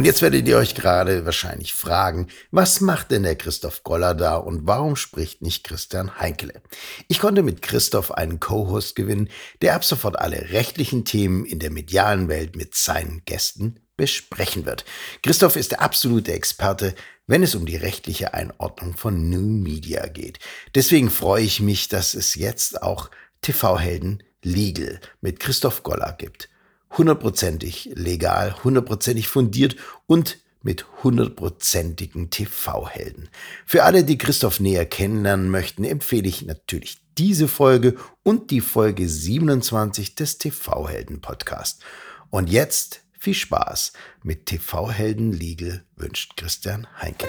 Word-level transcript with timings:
Und 0.00 0.06
jetzt 0.06 0.22
werdet 0.22 0.48
ihr 0.48 0.56
euch 0.56 0.74
gerade 0.74 1.26
wahrscheinlich 1.26 1.74
fragen, 1.74 2.28
was 2.50 2.80
macht 2.80 3.10
denn 3.10 3.22
der 3.22 3.36
Christoph 3.36 3.82
Goller 3.84 4.14
da 4.14 4.36
und 4.36 4.66
warum 4.66 4.96
spricht 4.96 5.42
nicht 5.42 5.62
Christian 5.62 6.18
Heinkele? 6.18 6.62
Ich 7.08 7.18
konnte 7.18 7.42
mit 7.42 7.60
Christoph 7.60 8.10
einen 8.10 8.40
Co-Host 8.40 8.96
gewinnen, 8.96 9.28
der 9.60 9.74
ab 9.74 9.84
sofort 9.84 10.18
alle 10.18 10.52
rechtlichen 10.52 11.04
Themen 11.04 11.44
in 11.44 11.58
der 11.58 11.70
medialen 11.70 12.28
Welt 12.28 12.56
mit 12.56 12.74
seinen 12.74 13.26
Gästen 13.26 13.80
besprechen 13.98 14.64
wird. 14.64 14.86
Christoph 15.22 15.56
ist 15.56 15.72
der 15.72 15.82
absolute 15.82 16.32
Experte, 16.32 16.94
wenn 17.26 17.42
es 17.42 17.54
um 17.54 17.66
die 17.66 17.76
rechtliche 17.76 18.32
Einordnung 18.32 18.96
von 18.96 19.28
New 19.28 19.42
Media 19.42 20.06
geht. 20.06 20.38
Deswegen 20.74 21.10
freue 21.10 21.44
ich 21.44 21.60
mich, 21.60 21.88
dass 21.88 22.14
es 22.14 22.36
jetzt 22.36 22.82
auch 22.82 23.10
TV-Helden 23.42 24.22
Legal 24.42 24.98
mit 25.20 25.40
Christoph 25.40 25.82
Goller 25.82 26.14
gibt 26.16 26.48
hundertprozentig 26.96 27.90
legal, 27.94 28.56
hundertprozentig 28.64 29.28
fundiert 29.28 29.76
und 30.06 30.38
mit 30.62 30.84
hundertprozentigen 31.02 32.30
TV-Helden. 32.30 33.28
Für 33.64 33.84
alle, 33.84 34.04
die 34.04 34.18
Christoph 34.18 34.60
näher 34.60 34.84
kennenlernen 34.84 35.50
möchten, 35.50 35.84
empfehle 35.84 36.28
ich 36.28 36.44
natürlich 36.44 37.00
diese 37.16 37.48
Folge 37.48 37.96
und 38.22 38.50
die 38.50 38.60
Folge 38.60 39.08
27 39.08 40.14
des 40.14 40.38
TV-Helden-Podcast. 40.38 41.82
Und 42.30 42.50
jetzt 42.50 43.02
viel 43.18 43.34
Spaß 43.34 43.92
mit 44.22 44.46
TV-Helden 44.46 45.32
Legal 45.32 45.84
wünscht 45.96 46.36
Christian 46.36 46.86
Heinke. 47.00 47.26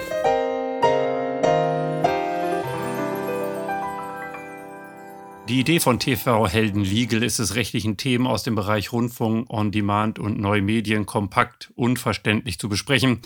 Die 5.48 5.58
Idee 5.58 5.80
von 5.80 5.98
TV 5.98 6.46
Helden 6.46 6.84
Legal 6.84 7.22
ist 7.24 7.40
es, 7.40 7.56
rechtlichen 7.56 7.96
Themen 7.96 8.28
aus 8.28 8.44
dem 8.44 8.54
Bereich 8.54 8.92
Rundfunk, 8.92 9.50
On-Demand 9.50 10.20
und 10.20 10.38
neue 10.38 10.62
Medien 10.62 11.04
kompakt 11.04 11.72
und 11.74 11.98
verständlich 11.98 12.60
zu 12.60 12.68
besprechen. 12.68 13.22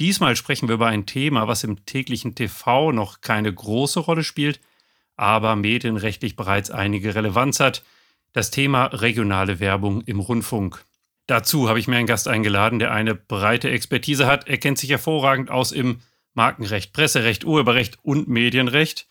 Diesmal 0.00 0.34
sprechen 0.34 0.66
wir 0.66 0.74
über 0.74 0.88
ein 0.88 1.06
Thema, 1.06 1.46
was 1.46 1.62
im 1.62 1.86
täglichen 1.86 2.34
TV 2.34 2.90
noch 2.90 3.20
keine 3.20 3.54
große 3.54 4.00
Rolle 4.00 4.24
spielt, 4.24 4.60
aber 5.16 5.54
medienrechtlich 5.54 6.34
bereits 6.34 6.72
einige 6.72 7.14
Relevanz 7.14 7.60
hat. 7.60 7.84
Das 8.32 8.50
Thema 8.50 8.86
regionale 8.86 9.60
Werbung 9.60 10.00
im 10.02 10.18
Rundfunk. 10.18 10.84
Dazu 11.28 11.68
habe 11.68 11.78
ich 11.78 11.86
mir 11.86 11.96
einen 11.96 12.08
Gast 12.08 12.26
eingeladen, 12.26 12.80
der 12.80 12.92
eine 12.92 13.14
breite 13.14 13.70
Expertise 13.70 14.26
hat. 14.26 14.48
Er 14.48 14.58
kennt 14.58 14.78
sich 14.78 14.90
hervorragend 14.90 15.50
aus 15.50 15.70
im 15.70 16.00
Markenrecht, 16.34 16.92
Presserecht, 16.92 17.44
Urheberrecht 17.44 17.98
und 18.02 18.26
Medienrecht 18.26 19.06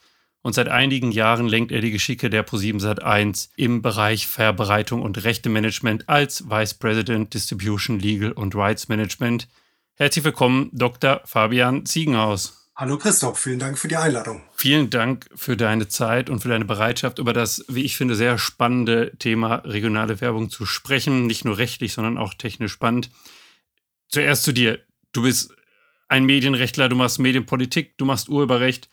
und 0.46 0.54
seit 0.54 0.70
einigen 0.70 1.12
Jahren 1.12 1.48
lenkt 1.48 1.72
er 1.72 1.82
die 1.82 1.90
Geschicke 1.90 2.30
der 2.30 2.46
Pro7 2.46 2.80
Sat1 2.80 3.50
im 3.56 3.82
Bereich 3.82 4.28
Verbreitung 4.28 5.02
und 5.02 5.24
Rechtemanagement 5.24 6.08
als 6.08 6.48
Vice 6.48 6.76
President 6.76 7.34
Distribution 7.34 8.00
Legal 8.00 8.32
und 8.32 8.54
Rights 8.54 8.88
Management. 8.88 9.48
Herzlich 9.96 10.24
willkommen, 10.24 10.70
Dr. 10.72 11.22
Fabian 11.26 11.88
Ziegenhaus. 11.88 12.70
Hallo 12.76 13.00
Christoph, 13.00 13.40
vielen 13.40 13.58
Dank 13.58 13.80
für 13.80 13.88
die 13.88 13.96
Einladung. 13.96 14.44
Vielen 14.54 14.92
Dank 14.92 15.28
für 15.34 15.58
deine 15.58 15.88
Zeit 15.88 16.30
und 16.30 16.42
für 16.42 16.50
deine 16.50 16.66
Bereitschaft, 16.66 17.18
über 17.18 17.34
das, 17.34 17.66
wie 17.68 17.82
ich 17.82 17.98
finde, 17.98 18.14
sehr 18.14 18.38
spannende 18.38 19.14
Thema 19.18 19.64
regionale 19.66 20.22
Werbung 20.22 20.52
zu 20.52 20.68
sprechen. 20.68 21.26
Nicht 21.26 21.44
nur 21.44 21.58
rechtlich, 21.58 21.94
sondern 21.94 22.20
auch 22.20 22.36
technisch 22.36 22.74
spannend. 22.74 23.10
Zuerst 24.10 24.44
zu 24.44 24.52
dir. 24.52 24.78
Du 25.12 25.24
bist 25.24 25.56
ein 26.08 26.26
Medienrechtler, 26.26 26.88
du 26.88 26.96
machst 26.96 27.18
Medienpolitik, 27.18 27.98
du 27.98 28.06
machst 28.06 28.30
Urheberrecht. 28.30 28.90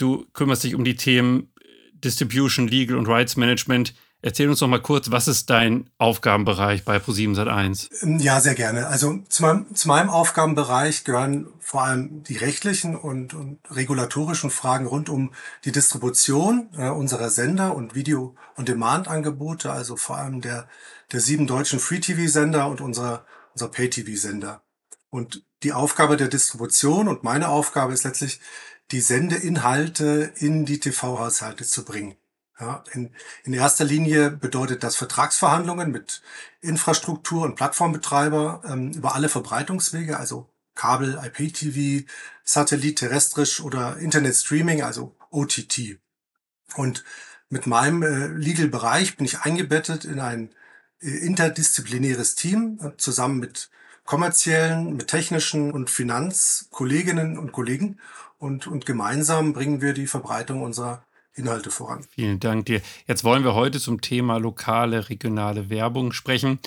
Du 0.00 0.24
kümmerst 0.32 0.64
dich 0.64 0.74
um 0.74 0.82
die 0.82 0.96
Themen 0.96 1.52
Distribution, 1.92 2.66
Legal 2.66 2.96
und 2.96 3.06
Rights 3.06 3.36
Management. 3.36 3.94
Erzähl 4.22 4.48
uns 4.48 4.60
doch 4.60 4.66
mal 4.66 4.80
kurz, 4.80 5.10
was 5.10 5.28
ist 5.28 5.50
dein 5.50 5.90
Aufgabenbereich 5.98 6.84
bei 6.86 6.96
Pro7 6.96 7.36
Sat1? 7.36 8.22
Ja, 8.22 8.40
sehr 8.40 8.54
gerne. 8.54 8.86
Also 8.86 9.18
zu 9.28 9.42
meinem, 9.42 9.74
zu 9.74 9.88
meinem 9.88 10.08
Aufgabenbereich 10.08 11.04
gehören 11.04 11.48
vor 11.58 11.84
allem 11.84 12.22
die 12.22 12.36
rechtlichen 12.38 12.96
und, 12.96 13.34
und 13.34 13.58
regulatorischen 13.70 14.50
Fragen 14.50 14.86
rund 14.86 15.10
um 15.10 15.32
die 15.66 15.72
Distribution 15.72 16.70
äh, 16.78 16.88
unserer 16.88 17.28
Sender 17.28 17.74
und 17.74 17.94
Video- 17.94 18.34
und 18.56 18.68
Demand-Angebote, 18.68 19.70
also 19.70 19.96
vor 19.96 20.16
allem 20.16 20.40
der, 20.40 20.66
der 21.12 21.20
sieben 21.20 21.46
deutschen 21.46 21.78
Free-TV-Sender 21.78 22.68
und 22.68 22.80
unserer, 22.80 23.26
unserer 23.52 23.70
Pay-TV-Sender. 23.70 24.62
Und 25.10 25.44
die 25.62 25.72
Aufgabe 25.72 26.16
der 26.16 26.28
Distribution 26.28 27.08
und 27.08 27.24
meine 27.24 27.48
Aufgabe 27.48 27.92
ist 27.92 28.04
letztlich, 28.04 28.40
die 28.90 29.00
Sendeinhalte 29.00 30.32
in 30.36 30.64
die 30.64 30.80
TV-Haushalte 30.80 31.64
zu 31.64 31.84
bringen. 31.84 32.16
Ja, 32.58 32.84
in, 32.92 33.14
in 33.44 33.54
erster 33.54 33.84
Linie 33.84 34.30
bedeutet 34.30 34.82
das 34.82 34.96
Vertragsverhandlungen 34.96 35.90
mit 35.90 36.20
Infrastruktur- 36.60 37.44
und 37.44 37.54
Plattformbetreiber 37.54 38.62
ähm, 38.66 38.92
über 38.92 39.14
alle 39.14 39.28
Verbreitungswege, 39.30 40.18
also 40.18 40.50
Kabel, 40.74 41.18
IPTV, 41.22 42.06
Satellit, 42.44 42.98
terrestrisch 42.98 43.60
oder 43.60 43.96
Internet-Streaming, 43.96 44.82
also 44.82 45.16
OTT. 45.30 45.98
Und 46.74 47.04
mit 47.48 47.66
meinem 47.66 48.02
äh, 48.02 48.26
Legal-Bereich 48.26 49.16
bin 49.16 49.24
ich 49.24 49.40
eingebettet 49.40 50.04
in 50.04 50.20
ein 50.20 50.54
äh, 51.00 51.08
interdisziplinäres 51.08 52.34
Team 52.34 52.78
äh, 52.82 52.96
zusammen 52.98 53.38
mit 53.38 53.70
kommerziellen, 54.04 54.96
mit 54.96 55.08
technischen 55.08 55.72
und 55.72 55.90
Finanzkolleginnen 55.90 57.38
und 57.38 57.52
Kollegen 57.52 57.98
und, 58.38 58.66
und 58.66 58.86
gemeinsam 58.86 59.52
bringen 59.52 59.80
wir 59.80 59.92
die 59.92 60.06
Verbreitung 60.06 60.62
unserer 60.62 61.04
Inhalte 61.34 61.70
voran. 61.70 62.04
Vielen 62.10 62.40
Dank 62.40 62.66
dir. 62.66 62.80
Jetzt 63.06 63.24
wollen 63.24 63.44
wir 63.44 63.54
heute 63.54 63.78
zum 63.78 64.00
Thema 64.00 64.38
lokale, 64.38 65.08
regionale 65.08 65.70
Werbung 65.70 66.12
sprechen. 66.12 66.58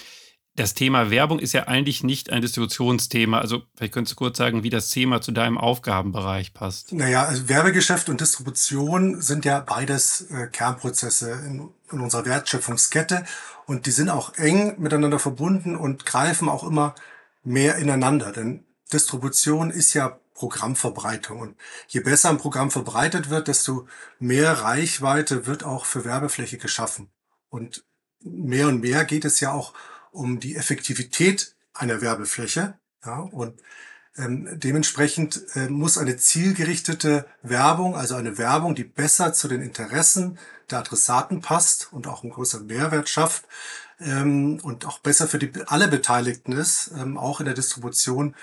Das 0.56 0.76
Thema 0.76 1.10
Werbung 1.10 1.40
ist 1.40 1.54
ja 1.54 1.64
eigentlich 1.64 2.04
nicht 2.04 2.30
ein 2.30 2.44
Distributionsthema. 2.44 3.40
Also 3.40 3.64
vielleicht 3.76 3.94
könntest 3.94 4.12
du 4.14 4.18
kurz 4.18 4.38
sagen, 4.38 4.62
wie 4.62 4.70
das 4.70 4.92
Thema 4.92 5.20
zu 5.20 5.32
deinem 5.32 5.58
Aufgabenbereich 5.58 6.54
passt. 6.54 6.94
Naja, 6.94 7.24
also 7.24 7.50
Werbegeschäft 7.50 8.08
und 8.08 8.22
Distribution 8.22 9.20
sind 9.20 9.46
ja 9.46 9.62
beides 9.62 10.30
äh, 10.30 10.48
Kernprozesse 10.52 11.32
in, 11.32 11.70
in 11.92 12.02
unserer 12.02 12.26
Wertschöpfungskette 12.26 13.26
und 13.66 13.88
die 13.88 13.92
sind 13.92 14.10
auch 14.10 14.36
eng 14.36 14.80
miteinander 14.80 15.18
verbunden 15.18 15.76
und 15.76 16.06
greifen 16.06 16.48
auch 16.50 16.64
immer 16.64 16.94
mehr 17.44 17.78
ineinander. 17.78 18.32
Denn 18.32 18.66
Distribution 18.92 19.72
ist 19.72 19.94
ja 19.94 20.20
Programmverbreitung. 20.34 21.40
Und 21.40 21.56
je 21.88 22.02
besser 22.02 22.30
ein 22.30 22.38
Programm 22.38 22.72
verbreitet 22.72 23.30
wird, 23.30 23.48
desto 23.48 23.88
mehr 24.20 24.52
Reichweite 24.62 25.46
wird 25.46 25.64
auch 25.64 25.86
für 25.86 26.06
Werbefläche 26.06 26.58
geschaffen. 26.58 27.10
Und 27.50 27.86
mehr 28.22 28.68
und 28.68 28.82
mehr 28.82 29.06
geht 29.06 29.26
es 29.26 29.40
ja 29.40 29.52
auch 29.52 29.74
um 30.12 30.40
die 30.40 30.56
Effektivität 30.56 31.56
einer 31.74 32.02
Werbefläche. 32.02 32.78
Ja, 33.06 33.20
und 33.20 33.62
ähm, 34.16 34.48
dementsprechend 34.54 35.44
äh, 35.56 35.68
muss 35.68 35.98
eine 35.98 36.18
zielgerichtete 36.18 37.26
Werbung, 37.42 37.96
also 37.96 38.16
eine 38.16 38.38
Werbung, 38.38 38.76
die 38.76 38.84
besser 38.84 39.34
zu 39.34 39.48
den 39.48 39.62
Interessen 39.62 40.38
der 40.70 40.80
Adressaten 40.80 41.42
passt 41.42 41.92
und 41.92 42.08
auch 42.08 42.24
einen 42.24 42.32
größeren 42.32 42.66
Mehrwert 42.66 43.10
schafft 43.10 43.46
ähm, 44.04 44.60
und 44.62 44.86
auch 44.86 45.00
besser 45.00 45.28
für 45.28 45.40
die, 45.40 45.52
alle 45.68 45.88
Beteiligten 45.88 46.52
ist, 46.52 46.92
ähm, 46.98 47.18
auch 47.18 47.40
in 47.40 47.46
der 47.46 47.56
Distribution, 47.56 48.36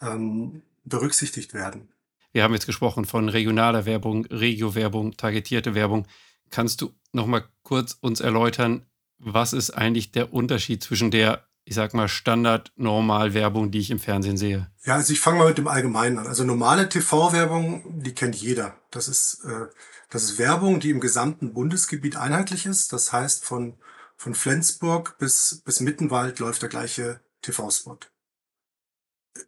ähm, 0.00 0.62
berücksichtigt 0.84 1.54
werden. 1.54 1.88
Wir 2.32 2.42
haben 2.42 2.54
jetzt 2.54 2.66
gesprochen 2.66 3.04
von 3.04 3.28
regionaler 3.28 3.84
Werbung, 3.84 4.26
Regio-Werbung, 4.26 5.16
targetierte 5.16 5.74
Werbung. 5.74 6.06
Kannst 6.50 6.80
du 6.80 6.94
noch 7.12 7.26
mal 7.26 7.44
kurz 7.62 7.96
uns 8.00 8.20
erläutern, 8.20 8.86
was 9.18 9.52
ist 9.52 9.70
eigentlich 9.70 10.12
der 10.12 10.32
Unterschied 10.32 10.82
zwischen 10.82 11.10
der, 11.10 11.46
ich 11.64 11.74
sag 11.74 11.94
mal, 11.94 12.08
Standard-Normal-Werbung, 12.08 13.70
die 13.70 13.78
ich 13.78 13.90
im 13.90 14.00
Fernsehen 14.00 14.36
sehe? 14.36 14.70
Ja, 14.84 14.94
also 14.94 15.12
ich 15.12 15.20
fange 15.20 15.38
mal 15.38 15.48
mit 15.48 15.58
dem 15.58 15.68
Allgemeinen 15.68 16.18
an. 16.18 16.26
Also 16.26 16.42
normale 16.44 16.88
TV-Werbung, 16.88 18.02
die 18.02 18.14
kennt 18.14 18.34
jeder. 18.34 18.76
Das 18.90 19.08
ist, 19.08 19.44
äh, 19.44 19.66
das 20.10 20.24
ist 20.24 20.38
Werbung, 20.38 20.80
die 20.80 20.90
im 20.90 21.00
gesamten 21.00 21.52
Bundesgebiet 21.52 22.16
einheitlich 22.16 22.66
ist. 22.66 22.92
Das 22.92 23.12
heißt, 23.12 23.44
von, 23.44 23.74
von 24.22 24.34
Flensburg 24.34 25.18
bis, 25.18 25.62
bis 25.64 25.80
Mittenwald 25.80 26.38
läuft 26.38 26.62
der 26.62 26.68
gleiche 26.68 27.20
TV-Spot 27.42 27.98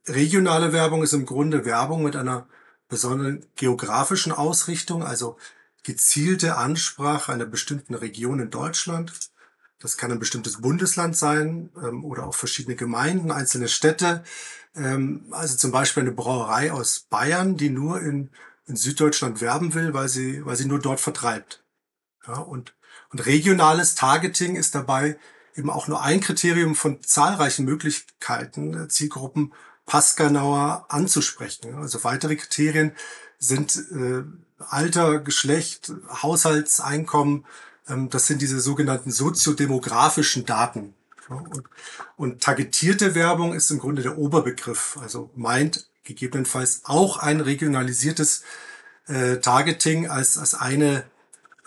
regionale 0.06 0.72
Werbung 0.72 1.02
ist 1.02 1.12
im 1.12 1.26
Grunde 1.26 1.64
Werbung 1.64 2.02
mit 2.02 2.16
einer 2.16 2.46
besonderen 2.88 3.46
geografischen 3.56 4.32
Ausrichtung, 4.32 5.02
also 5.02 5.36
gezielte 5.82 6.56
Ansprache 6.56 7.32
einer 7.32 7.46
bestimmten 7.46 7.94
Region 7.94 8.40
in 8.40 8.50
Deutschland. 8.50 9.12
Das 9.78 9.96
kann 9.96 10.12
ein 10.12 10.18
bestimmtes 10.18 10.60
Bundesland 10.60 11.16
sein 11.16 11.70
ähm, 11.82 12.04
oder 12.04 12.26
auch 12.26 12.34
verschiedene 12.34 12.76
Gemeinden, 12.76 13.30
einzelne 13.30 13.68
Städte. 13.68 14.24
Ähm, 14.74 15.26
also 15.30 15.56
zum 15.56 15.72
Beispiel 15.72 16.02
eine 16.02 16.12
Brauerei 16.12 16.72
aus 16.72 17.00
Bayern, 17.10 17.56
die 17.56 17.70
nur 17.70 18.00
in, 18.00 18.30
in 18.66 18.76
Süddeutschland 18.76 19.40
werben 19.40 19.74
will, 19.74 19.92
weil 19.92 20.08
sie, 20.08 20.44
weil 20.46 20.56
sie 20.56 20.66
nur 20.66 20.78
dort 20.78 21.00
vertreibt. 21.00 21.62
Ja, 22.26 22.38
und, 22.38 22.74
und 23.14 23.26
regionales 23.26 23.94
Targeting 23.94 24.56
ist 24.56 24.74
dabei 24.74 25.16
eben 25.54 25.70
auch 25.70 25.86
nur 25.86 26.02
ein 26.02 26.20
Kriterium 26.20 26.74
von 26.74 27.00
zahlreichen 27.00 27.64
Möglichkeiten, 27.64 28.74
äh, 28.74 28.88
Zielgruppen 28.88 29.52
passgenauer 29.86 30.86
anzusprechen. 30.88 31.76
Also 31.76 32.02
weitere 32.02 32.34
Kriterien 32.34 32.90
sind 33.38 33.76
äh, 33.92 34.24
Alter, 34.58 35.20
Geschlecht, 35.20 35.92
Haushaltseinkommen. 36.22 37.46
Ähm, 37.88 38.10
das 38.10 38.26
sind 38.26 38.42
diese 38.42 38.58
sogenannten 38.58 39.12
soziodemografischen 39.12 40.44
Daten. 40.44 40.94
Und, 41.28 41.62
und 42.16 42.42
targetierte 42.42 43.14
Werbung 43.14 43.54
ist 43.54 43.70
im 43.70 43.78
Grunde 43.78 44.02
der 44.02 44.18
Oberbegriff, 44.18 44.98
also 45.00 45.30
meint 45.36 45.88
gegebenenfalls 46.02 46.80
auch 46.82 47.18
ein 47.18 47.40
regionalisiertes 47.40 48.42
äh, 49.06 49.36
Targeting 49.36 50.08
als, 50.08 50.36
als 50.36 50.54
eine, 50.54 51.04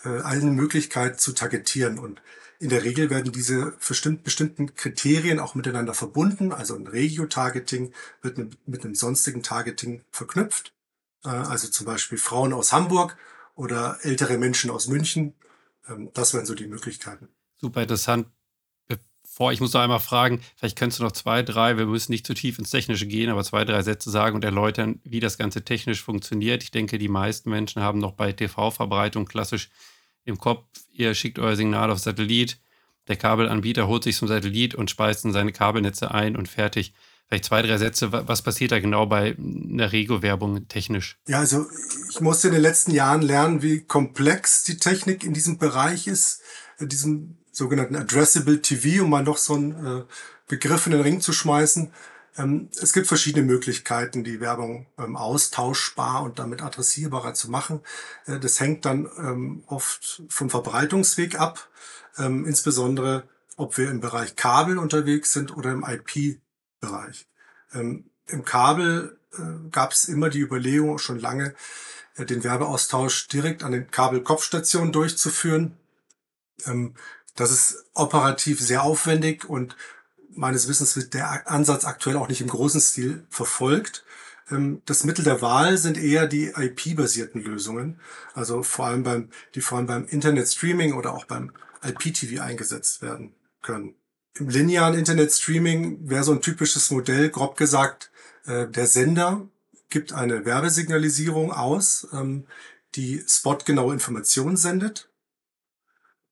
äh, 0.08 0.22
eine 0.24 0.52
Möglichkeit 0.52 1.20
zu 1.20 1.34
targetieren. 1.34 2.00
Und 2.00 2.22
in 2.60 2.70
der 2.70 2.84
Regel 2.84 3.10
werden 3.10 3.32
diese 3.32 3.74
bestimmt, 3.88 4.24
bestimmten 4.24 4.76
Kriterien 4.76 5.40
auch 5.40 5.56
miteinander 5.56 5.94
verbunden. 5.94 6.52
Also 6.52 6.76
ein 6.76 6.88
Regio-Targeting 6.88 7.94
wird 8.22 8.38
mit, 8.66 8.86
einem 8.86 8.96
sonstigen 8.96 9.44
Targeting 9.44 10.04
verknüpft. 10.12 10.74
Äh, 11.26 11.30
also 11.30 11.68
zum 11.68 11.86
Beispiel 11.86 12.18
Frauen 12.18 12.54
aus 12.54 12.72
Hamburg 12.72 13.18
oder 13.56 14.00
ältere 14.02 14.38
Menschen 14.38 14.72
aus 14.72 14.88
München. 14.88 15.34
Ähm, 15.90 16.12
das 16.14 16.34
wären 16.34 16.46
so 16.46 16.56
die 16.56 16.68
Möglichkeiten. 16.68 17.28
Super 17.60 17.82
interessant 17.82 18.28
vor. 19.38 19.52
Ich 19.52 19.62
muss 19.62 19.74
noch 19.74 19.82
einmal 19.82 20.00
fragen, 20.00 20.42
vielleicht 20.56 20.78
könntest 20.78 21.00
du 21.00 21.04
noch 21.04 21.12
zwei, 21.12 21.44
drei, 21.44 21.78
wir 21.78 21.86
müssen 21.86 22.12
nicht 22.12 22.26
zu 22.26 22.34
tief 22.34 22.58
ins 22.58 22.72
Technische 22.72 23.06
gehen, 23.06 23.30
aber 23.30 23.44
zwei, 23.44 23.66
drei 23.66 23.84
Sätze 23.84 24.10
sagen 24.10 24.36
und 24.36 24.44
erläutern, 24.44 25.00
wie 25.04 25.20
das 25.20 25.38
Ganze 25.38 25.64
technisch 25.64 26.02
funktioniert. 26.02 26.64
Ich 26.64 26.72
denke, 26.72 26.98
die 26.98 27.08
meisten 27.08 27.52
Menschen 27.52 27.84
haben 27.84 28.00
noch 28.00 28.14
bei 28.14 28.32
TV-Verbreitung 28.32 29.26
klassisch 29.26 29.70
im 30.28 30.38
Kopf, 30.38 30.66
ihr 30.94 31.16
schickt 31.16 31.40
euer 31.40 31.56
Signal 31.56 31.90
auf 31.90 32.00
Satellit, 32.00 32.60
der 33.08 33.16
Kabelanbieter 33.16 33.88
holt 33.88 34.04
sich 34.04 34.18
zum 34.18 34.28
Satellit 34.28 34.76
und 34.76 34.92
speist 34.92 35.24
in 35.26 35.32
seine 35.32 35.54
Kabelnetze 35.54 36.12
ein 36.12 36.36
und 36.36 36.48
fertig. 36.48 36.94
Vielleicht 37.28 37.46
zwei, 37.46 37.62
drei 37.62 37.78
Sätze, 37.78 38.12
was 38.12 38.42
passiert 38.42 38.72
da 38.72 38.80
genau 38.80 39.06
bei 39.06 39.36
einer 39.38 39.92
Rego-Werbung 39.92 40.68
technisch? 40.70 41.18
Ja, 41.28 41.40
also 41.40 41.66
ich 42.10 42.22
musste 42.22 42.48
in 42.48 42.54
den 42.54 42.62
letzten 42.62 42.92
Jahren 42.92 43.22
lernen, 43.22 43.62
wie 43.62 43.82
komplex 43.82 44.64
die 44.64 44.78
Technik 44.78 45.24
in 45.26 45.34
diesem 45.34 45.58
Bereich 45.58 46.08
ist, 46.08 46.42
in 46.80 46.88
diesem 46.88 47.38
sogenannten 47.52 47.98
Addressable 47.98 48.62
TV, 48.62 49.04
um 49.04 49.10
mal 49.10 49.24
noch 49.24 49.38
so 49.38 49.56
einen 49.56 49.86
äh, 49.86 50.04
Begriff 50.48 50.86
in 50.86 50.94
den 50.94 51.02
Ring 51.02 51.20
zu 51.20 51.34
schmeißen. 51.34 51.92
Ähm, 52.38 52.70
es 52.80 52.94
gibt 52.94 53.08
verschiedene 53.08 53.46
Möglichkeiten, 53.46 54.24
die 54.24 54.40
Werbung 54.40 54.88
ähm, 54.98 55.16
austauschbar 55.16 56.24
und 56.24 56.40
damit 56.40 56.62
adressierbarer 56.62 57.34
zu 57.34 57.50
machen. 57.50 57.82
Äh, 58.26 58.40
das 58.40 58.60
hängt 58.60 58.86
dann 58.86 59.10
ähm, 59.18 59.64
oft 59.68 60.24
vom 60.30 60.50
Verbreitungsweg 60.50 61.40
ab, 61.40 61.70
insbesondere 62.20 63.30
ob 63.58 63.78
wir 63.78 63.92
im 63.92 64.00
Bereich 64.00 64.36
Kabel 64.36 64.80
unterwegs 64.80 65.34
sind 65.34 65.56
oder 65.56 65.72
im 65.72 65.84
IP-Bereich. 65.84 67.28
Im 68.28 68.44
Kabel 68.44 69.20
äh, 69.34 69.70
gab 69.72 69.92
es 69.92 70.06
immer 70.06 70.30
die 70.30 70.40
Überlegung, 70.40 70.98
schon 71.00 71.20
lange, 71.20 71.56
äh, 72.16 72.26
den 72.26 72.44
Werbeaustausch 72.44 73.28
direkt 73.28 73.64
an 73.64 73.72
den 73.72 73.90
Kabelkopfstationen 73.92 74.92
durchzuführen. 74.92 75.78
Das 77.36 77.52
ist 77.52 77.86
operativ 77.94 78.60
sehr 78.60 78.82
aufwendig 78.82 79.48
und 79.48 79.76
meines 80.38 80.68
Wissens 80.68 80.96
wird 80.96 81.14
der 81.14 81.50
Ansatz 81.50 81.86
aktuell 81.86 82.18
auch 82.18 82.30
nicht 82.30 82.42
im 82.42 82.48
großen 82.48 82.82
Stil 82.82 83.26
verfolgt. 83.30 84.06
Ähm, 84.50 84.82
das 84.86 85.04
Mittel 85.04 85.24
der 85.24 85.42
Wahl 85.42 85.78
sind 85.78 85.98
eher 85.98 86.28
die 86.28 86.54
IP-basierten 86.56 87.44
Lösungen, 87.44 88.00
also 88.34 88.64
vor 88.64 88.88
allem 88.88 89.04
beim, 89.04 89.30
die 89.56 89.62
vor 89.62 89.78
allem 89.78 89.88
beim 89.88 90.06
Internet-Streaming 90.06 90.94
oder 90.94 91.14
auch 91.14 91.26
beim 91.26 91.52
IPTV 91.84 92.42
eingesetzt 92.42 93.02
werden 93.02 93.34
können. 93.62 93.96
Im 94.36 94.50
linearen 94.50 94.94
Internet-Streaming 94.94 96.10
wäre 96.10 96.24
so 96.24 96.32
ein 96.32 96.42
typisches 96.42 96.92
Modell, 96.92 97.30
grob 97.30 97.58
gesagt, 97.58 98.12
äh, 98.46 98.68
der 98.68 98.88
Sender 98.88 99.48
gibt 99.90 100.14
eine 100.14 100.46
Werbesignalisierung 100.46 101.52
aus, 101.52 102.08
ähm, 102.14 102.46
die 102.96 103.24
spotgenaue 103.28 103.94
Informationen 103.94 104.58
sendet 104.58 105.07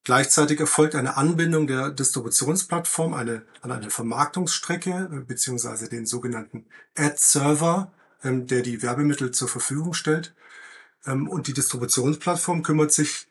Gleichzeitig 0.05 0.59
erfolgt 0.59 0.93
eine 0.93 1.17
Anbindung 1.17 1.65
der 1.65 1.89
Distributionsplattform 1.89 3.15
eine, 3.15 3.41
an 3.61 3.71
eine 3.71 3.89
Vermarktungsstrecke 3.89 5.09
äh, 5.11 5.19
beziehungsweise 5.21 5.89
den 5.89 6.05
sogenannten 6.05 6.67
Ad-Server, 6.95 7.91
ähm, 8.23 8.45
der 8.45 8.61
die 8.61 8.83
Werbemittel 8.83 9.31
zur 9.31 9.47
Verfügung 9.47 9.95
stellt. 9.95 10.35
Ähm, 11.07 11.27
und 11.27 11.47
die 11.47 11.53
Distributionsplattform 11.53 12.61
kümmert 12.61 12.91
sich 12.91 13.27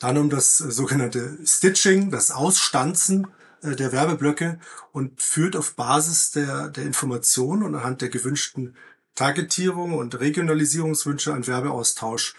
dann 0.00 0.18
um 0.18 0.28
das 0.28 0.60
äh, 0.60 0.72
sogenannte 0.72 1.38
Stitching, 1.46 2.10
das 2.10 2.32
Ausstanzen 2.32 3.28
äh, 3.62 3.76
der 3.76 3.92
Werbeblöcke 3.92 4.58
und 4.90 5.22
führt 5.22 5.54
auf 5.54 5.76
Basis 5.76 6.32
der, 6.32 6.70
der 6.70 6.86
Informationen 6.86 7.62
und 7.62 7.76
anhand 7.76 8.02
der 8.02 8.08
gewünschten 8.08 8.74
Targetierung 9.14 9.94
und 9.94 10.18
Regionalisierungswünsche 10.18 11.32
einen 11.32 11.46
Werbeaustausch 11.46 12.34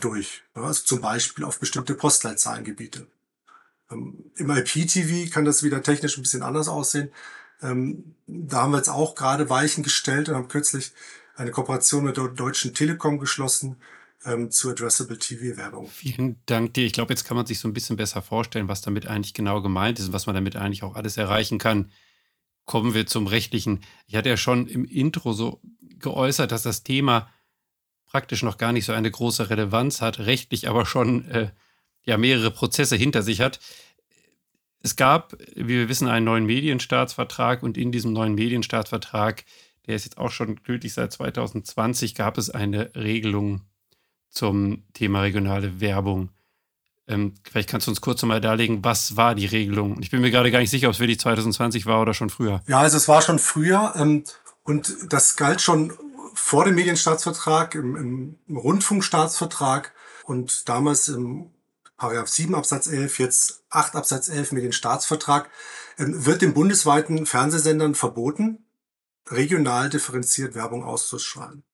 durch. 0.00 0.42
Also 0.54 0.82
zum 0.82 1.00
Beispiel 1.00 1.44
auf 1.44 1.60
bestimmte 1.60 1.94
Postleitzahlengebiete. 1.94 3.06
Ähm, 3.90 4.30
Im 4.36 4.50
IPTV 4.50 5.30
kann 5.32 5.44
das 5.44 5.62
wieder 5.62 5.82
technisch 5.82 6.16
ein 6.16 6.22
bisschen 6.22 6.42
anders 6.42 6.68
aussehen. 6.68 7.10
Ähm, 7.62 8.14
da 8.26 8.62
haben 8.62 8.72
wir 8.72 8.78
jetzt 8.78 8.88
auch 8.88 9.14
gerade 9.14 9.48
Weichen 9.48 9.82
gestellt 9.82 10.28
und 10.28 10.34
haben 10.34 10.48
kürzlich 10.48 10.92
eine 11.36 11.50
Kooperation 11.50 12.04
mit 12.04 12.16
der 12.16 12.28
Deutschen 12.28 12.74
Telekom 12.74 13.18
geschlossen 13.18 13.76
ähm, 14.24 14.50
zur 14.50 14.72
Addressable 14.72 15.18
TV-Werbung. 15.18 15.88
Vielen 15.88 16.40
Dank 16.46 16.74
dir. 16.74 16.84
Ich 16.84 16.92
glaube, 16.92 17.12
jetzt 17.12 17.24
kann 17.24 17.36
man 17.36 17.46
sich 17.46 17.58
so 17.58 17.68
ein 17.68 17.74
bisschen 17.74 17.96
besser 17.96 18.22
vorstellen, 18.22 18.68
was 18.68 18.80
damit 18.80 19.06
eigentlich 19.06 19.34
genau 19.34 19.62
gemeint 19.62 19.98
ist 19.98 20.08
und 20.08 20.12
was 20.12 20.26
man 20.26 20.34
damit 20.34 20.56
eigentlich 20.56 20.82
auch 20.82 20.96
alles 20.96 21.16
erreichen 21.16 21.58
kann. 21.58 21.90
Kommen 22.64 22.94
wir 22.94 23.06
zum 23.06 23.26
Rechtlichen. 23.26 23.80
Ich 24.06 24.16
hatte 24.16 24.28
ja 24.28 24.36
schon 24.36 24.66
im 24.66 24.84
Intro 24.84 25.32
so 25.32 25.60
geäußert, 25.98 26.50
dass 26.52 26.62
das 26.62 26.82
Thema 26.82 27.30
praktisch 28.06 28.42
noch 28.42 28.58
gar 28.58 28.72
nicht 28.72 28.86
so 28.86 28.92
eine 28.92 29.10
große 29.10 29.50
Relevanz 29.50 30.00
hat, 30.00 30.20
rechtlich 30.20 30.68
aber 30.68 30.86
schon 30.86 31.24
äh, 31.26 31.50
ja 32.06 32.16
mehrere 32.16 32.50
Prozesse 32.50 32.96
hinter 32.96 33.22
sich 33.22 33.40
hat. 33.40 33.60
Es 34.82 34.96
gab, 34.96 35.36
wie 35.54 35.68
wir 35.68 35.88
wissen, 35.88 36.08
einen 36.08 36.24
neuen 36.24 36.46
Medienstaatsvertrag 36.46 37.62
und 37.62 37.76
in 37.76 37.92
diesem 37.92 38.12
neuen 38.12 38.34
Medienstaatsvertrag, 38.34 39.44
der 39.86 39.96
ist 39.96 40.04
jetzt 40.04 40.18
auch 40.18 40.30
schon 40.30 40.62
gültig 40.62 40.94
seit 40.94 41.12
2020, 41.12 42.14
gab 42.14 42.38
es 42.38 42.50
eine 42.50 42.94
Regelung 42.94 43.62
zum 44.30 44.84
Thema 44.92 45.22
regionale 45.22 45.80
Werbung. 45.80 46.30
Ähm, 47.08 47.34
vielleicht 47.42 47.68
kannst 47.68 47.86
du 47.86 47.90
uns 47.90 48.00
kurz 48.00 48.22
nochmal 48.22 48.40
darlegen, 48.40 48.84
was 48.84 49.16
war 49.16 49.34
die 49.34 49.46
Regelung? 49.46 50.00
Ich 50.00 50.10
bin 50.10 50.20
mir 50.20 50.30
gerade 50.30 50.50
gar 50.50 50.58
nicht 50.58 50.70
sicher, 50.70 50.88
ob 50.88 50.94
es 50.94 51.00
wirklich 51.00 51.20
2020 51.20 51.86
war 51.86 52.02
oder 52.02 52.14
schon 52.14 52.30
früher. 52.30 52.62
Ja, 52.66 52.80
also 52.80 52.96
es 52.96 53.08
war 53.08 53.22
schon 53.22 53.38
früher 53.38 53.92
ähm, 53.96 54.24
und 54.62 54.94
das 55.08 55.36
galt 55.36 55.60
schon 55.60 55.92
vor 56.34 56.64
dem 56.64 56.74
Medienstaatsvertrag, 56.74 57.74
im, 57.74 58.36
im 58.46 58.56
Rundfunkstaatsvertrag 58.56 59.92
und 60.24 60.68
damals 60.68 61.08
im 61.08 61.46
Paragraph 61.46 61.55
7 61.98 62.54
Absatz 62.54 62.86
11, 62.86 63.18
jetzt 63.18 63.64
8 63.70 63.96
Absatz 63.96 64.28
11 64.28 64.52
mit 64.52 64.64
dem 64.64 64.72
Staatsvertrag, 64.72 65.50
ähm, 65.98 66.26
wird 66.26 66.42
den 66.42 66.54
bundesweiten 66.54 67.26
Fernsehsendern 67.26 67.94
verboten, 67.94 68.64
regional 69.28 69.90
differenziert 69.90 70.54
Werbung 70.54 70.84
auszustrahlen. 70.84 71.64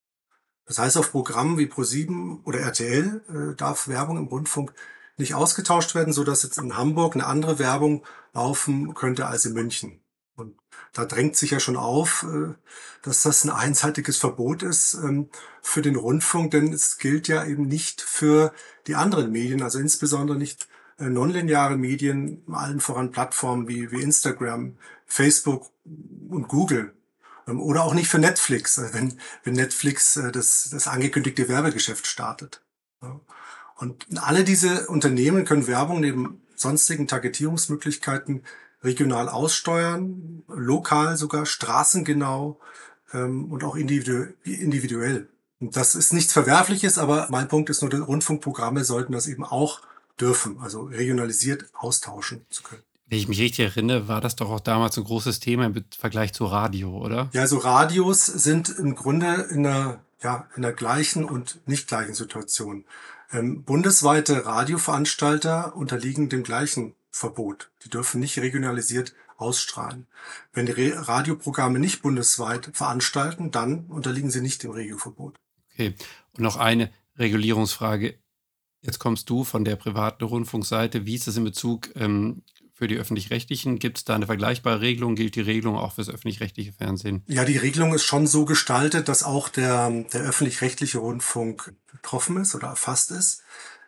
Das 0.64 0.79
heißt, 0.79 0.97
auf 0.97 1.11
Programmen 1.11 1.59
wie 1.59 1.67
Pro7 1.67 2.45
oder 2.45 2.61
RTL 2.61 3.23
äh, 3.29 3.57
darf 3.57 3.88
Werbung 3.88 4.17
im 4.17 4.29
Rundfunk 4.29 4.73
nicht 5.17 5.35
ausgetauscht 5.35 5.95
werden, 5.95 6.12
so 6.12 6.25
dass 6.25 6.43
jetzt 6.43 6.59
in 6.59 6.76
Hamburg 6.76 7.14
eine 7.14 7.26
andere 7.26 7.59
Werbung 7.59 8.05
laufen 8.33 8.95
könnte 8.95 9.26
als 9.26 9.45
in 9.45 9.52
München. 9.52 10.01
Und 10.34 10.56
da 10.92 11.04
drängt 11.04 11.36
sich 11.36 11.50
ja 11.50 11.60
schon 11.60 11.76
auf, 11.76 12.24
äh, 12.24 12.54
dass 13.02 13.22
das 13.22 13.44
ein 13.44 13.50
einseitiges 13.50 14.16
Verbot 14.16 14.62
ist 14.62 14.94
ähm, 14.94 15.28
für 15.60 15.82
den 15.82 15.96
Rundfunk, 15.96 16.52
denn 16.52 16.72
es 16.72 16.98
gilt 16.98 17.28
ja 17.28 17.44
eben 17.44 17.66
nicht 17.66 18.00
für 18.00 18.52
die 18.86 18.94
anderen 18.94 19.30
Medien, 19.30 19.62
also 19.62 19.78
insbesondere 19.78 20.38
nicht 20.38 20.68
äh, 20.98 21.04
nonlineare 21.04 21.76
Medien, 21.76 22.44
allen 22.50 22.80
voran 22.80 23.10
Plattformen 23.10 23.68
wie, 23.68 23.90
wie 23.92 24.02
Instagram, 24.02 24.76
Facebook 25.06 25.70
und 25.84 26.48
Google. 26.48 26.94
Ähm, 27.46 27.60
oder 27.60 27.84
auch 27.84 27.94
nicht 27.94 28.08
für 28.08 28.18
Netflix, 28.18 28.78
äh, 28.78 28.88
wenn, 28.92 29.18
wenn 29.44 29.54
Netflix 29.54 30.18
das, 30.32 30.70
das 30.70 30.86
angekündigte 30.86 31.48
Werbegeschäft 31.48 32.06
startet. 32.06 32.62
Und 33.76 34.06
alle 34.16 34.44
diese 34.44 34.86
Unternehmen 34.86 35.44
können 35.44 35.66
Werbung 35.66 36.00
neben 36.00 36.40
sonstigen 36.54 37.08
Targetierungsmöglichkeiten 37.08 38.44
regional 38.82 39.28
aussteuern, 39.28 40.42
lokal 40.48 41.16
sogar, 41.16 41.46
straßengenau 41.46 42.58
ähm, 43.12 43.50
und 43.50 43.64
auch 43.64 43.76
individu 43.76 44.26
individuell. 44.44 45.28
Und 45.60 45.76
das 45.76 45.94
ist 45.94 46.12
nichts 46.12 46.32
Verwerfliches, 46.32 46.98
aber 46.98 47.28
mein 47.30 47.48
Punkt 47.48 47.70
ist 47.70 47.82
nur, 47.82 47.90
die 47.90 47.98
Rundfunkprogramme 47.98 48.84
sollten 48.84 49.12
das 49.12 49.28
eben 49.28 49.44
auch 49.44 49.80
dürfen, 50.20 50.58
also 50.60 50.82
regionalisiert 50.82 51.66
austauschen 51.74 52.44
zu 52.50 52.62
können. 52.62 52.82
Wenn 53.08 53.18
ich 53.18 53.28
mich 53.28 53.40
richtig 53.40 53.66
erinnere, 53.66 54.08
war 54.08 54.20
das 54.20 54.36
doch 54.36 54.50
auch 54.50 54.60
damals 54.60 54.96
ein 54.96 55.04
großes 55.04 55.38
Thema 55.38 55.66
im 55.66 55.84
Vergleich 55.96 56.32
zu 56.32 56.46
Radio, 56.46 56.96
oder? 56.96 57.28
Ja, 57.32 57.42
also 57.42 57.58
Radios 57.58 58.24
sind 58.24 58.70
im 58.70 58.94
Grunde 58.94 59.48
in 59.50 59.66
einer, 59.66 60.00
ja, 60.22 60.46
in 60.56 60.62
der 60.62 60.72
gleichen 60.72 61.24
und 61.24 61.60
nicht 61.66 61.88
gleichen 61.88 62.14
Situation. 62.14 62.84
Ähm, 63.30 63.64
bundesweite 63.64 64.46
Radioveranstalter 64.46 65.76
unterliegen 65.76 66.28
dem 66.28 66.42
gleichen 66.42 66.94
Verbot. 67.12 67.71
Die 67.85 67.90
dürfen 67.90 68.21
nicht 68.21 68.38
regionalisiert 68.38 69.14
ausstrahlen. 69.37 70.07
Wenn 70.52 70.66
die 70.66 70.90
Radioprogramme 70.90 71.78
nicht 71.78 72.02
bundesweit 72.02 72.71
veranstalten, 72.73 73.50
dann 73.50 73.87
unterliegen 73.87 74.31
sie 74.31 74.40
nicht 74.40 74.62
dem 74.62 74.71
Regioverbot. 74.71 75.38
Okay. 75.73 75.95
Und 76.33 76.42
noch 76.42 76.57
eine 76.57 76.90
Regulierungsfrage. 77.19 78.19
Jetzt 78.81 78.99
kommst 78.99 79.31
du 79.31 79.45
von 79.45 79.64
der 79.64 79.76
privaten 79.76 80.25
Rundfunkseite. 80.25 81.07
Wie 81.07 81.14
ist 81.14 81.28
es 81.28 81.37
in 81.37 81.45
Bezug 81.45 81.95
ähm, 81.95 82.42
für 82.73 82.88
die 82.88 82.97
öffentlich-rechtlichen? 82.97 83.78
Gibt 83.78 83.99
es 83.99 84.04
da 84.04 84.14
eine 84.14 84.26
vergleichbare 84.26 84.81
Regelung? 84.81 85.14
Gilt 85.14 85.37
die 85.37 85.40
Regelung 85.40 85.76
auch 85.76 85.92
fürs 85.92 86.09
öffentlich-rechtliche 86.09 86.73
Fernsehen? 86.73 87.23
Ja, 87.28 87.45
die 87.45 87.59
Regelung 87.59 87.95
ist 87.95 88.04
schon 88.04 88.26
so 88.26 88.45
gestaltet, 88.45 89.09
dass 89.09 89.23
auch 89.23 89.49
der, 89.49 89.88
der 90.12 90.23
öffentlich-rechtliche 90.23 90.99
Rundfunk 90.99 91.75
betroffen 91.92 92.38
ist 92.38 92.54
oder 92.54 92.69
erfasst 92.69 93.12
ist. 93.12 93.42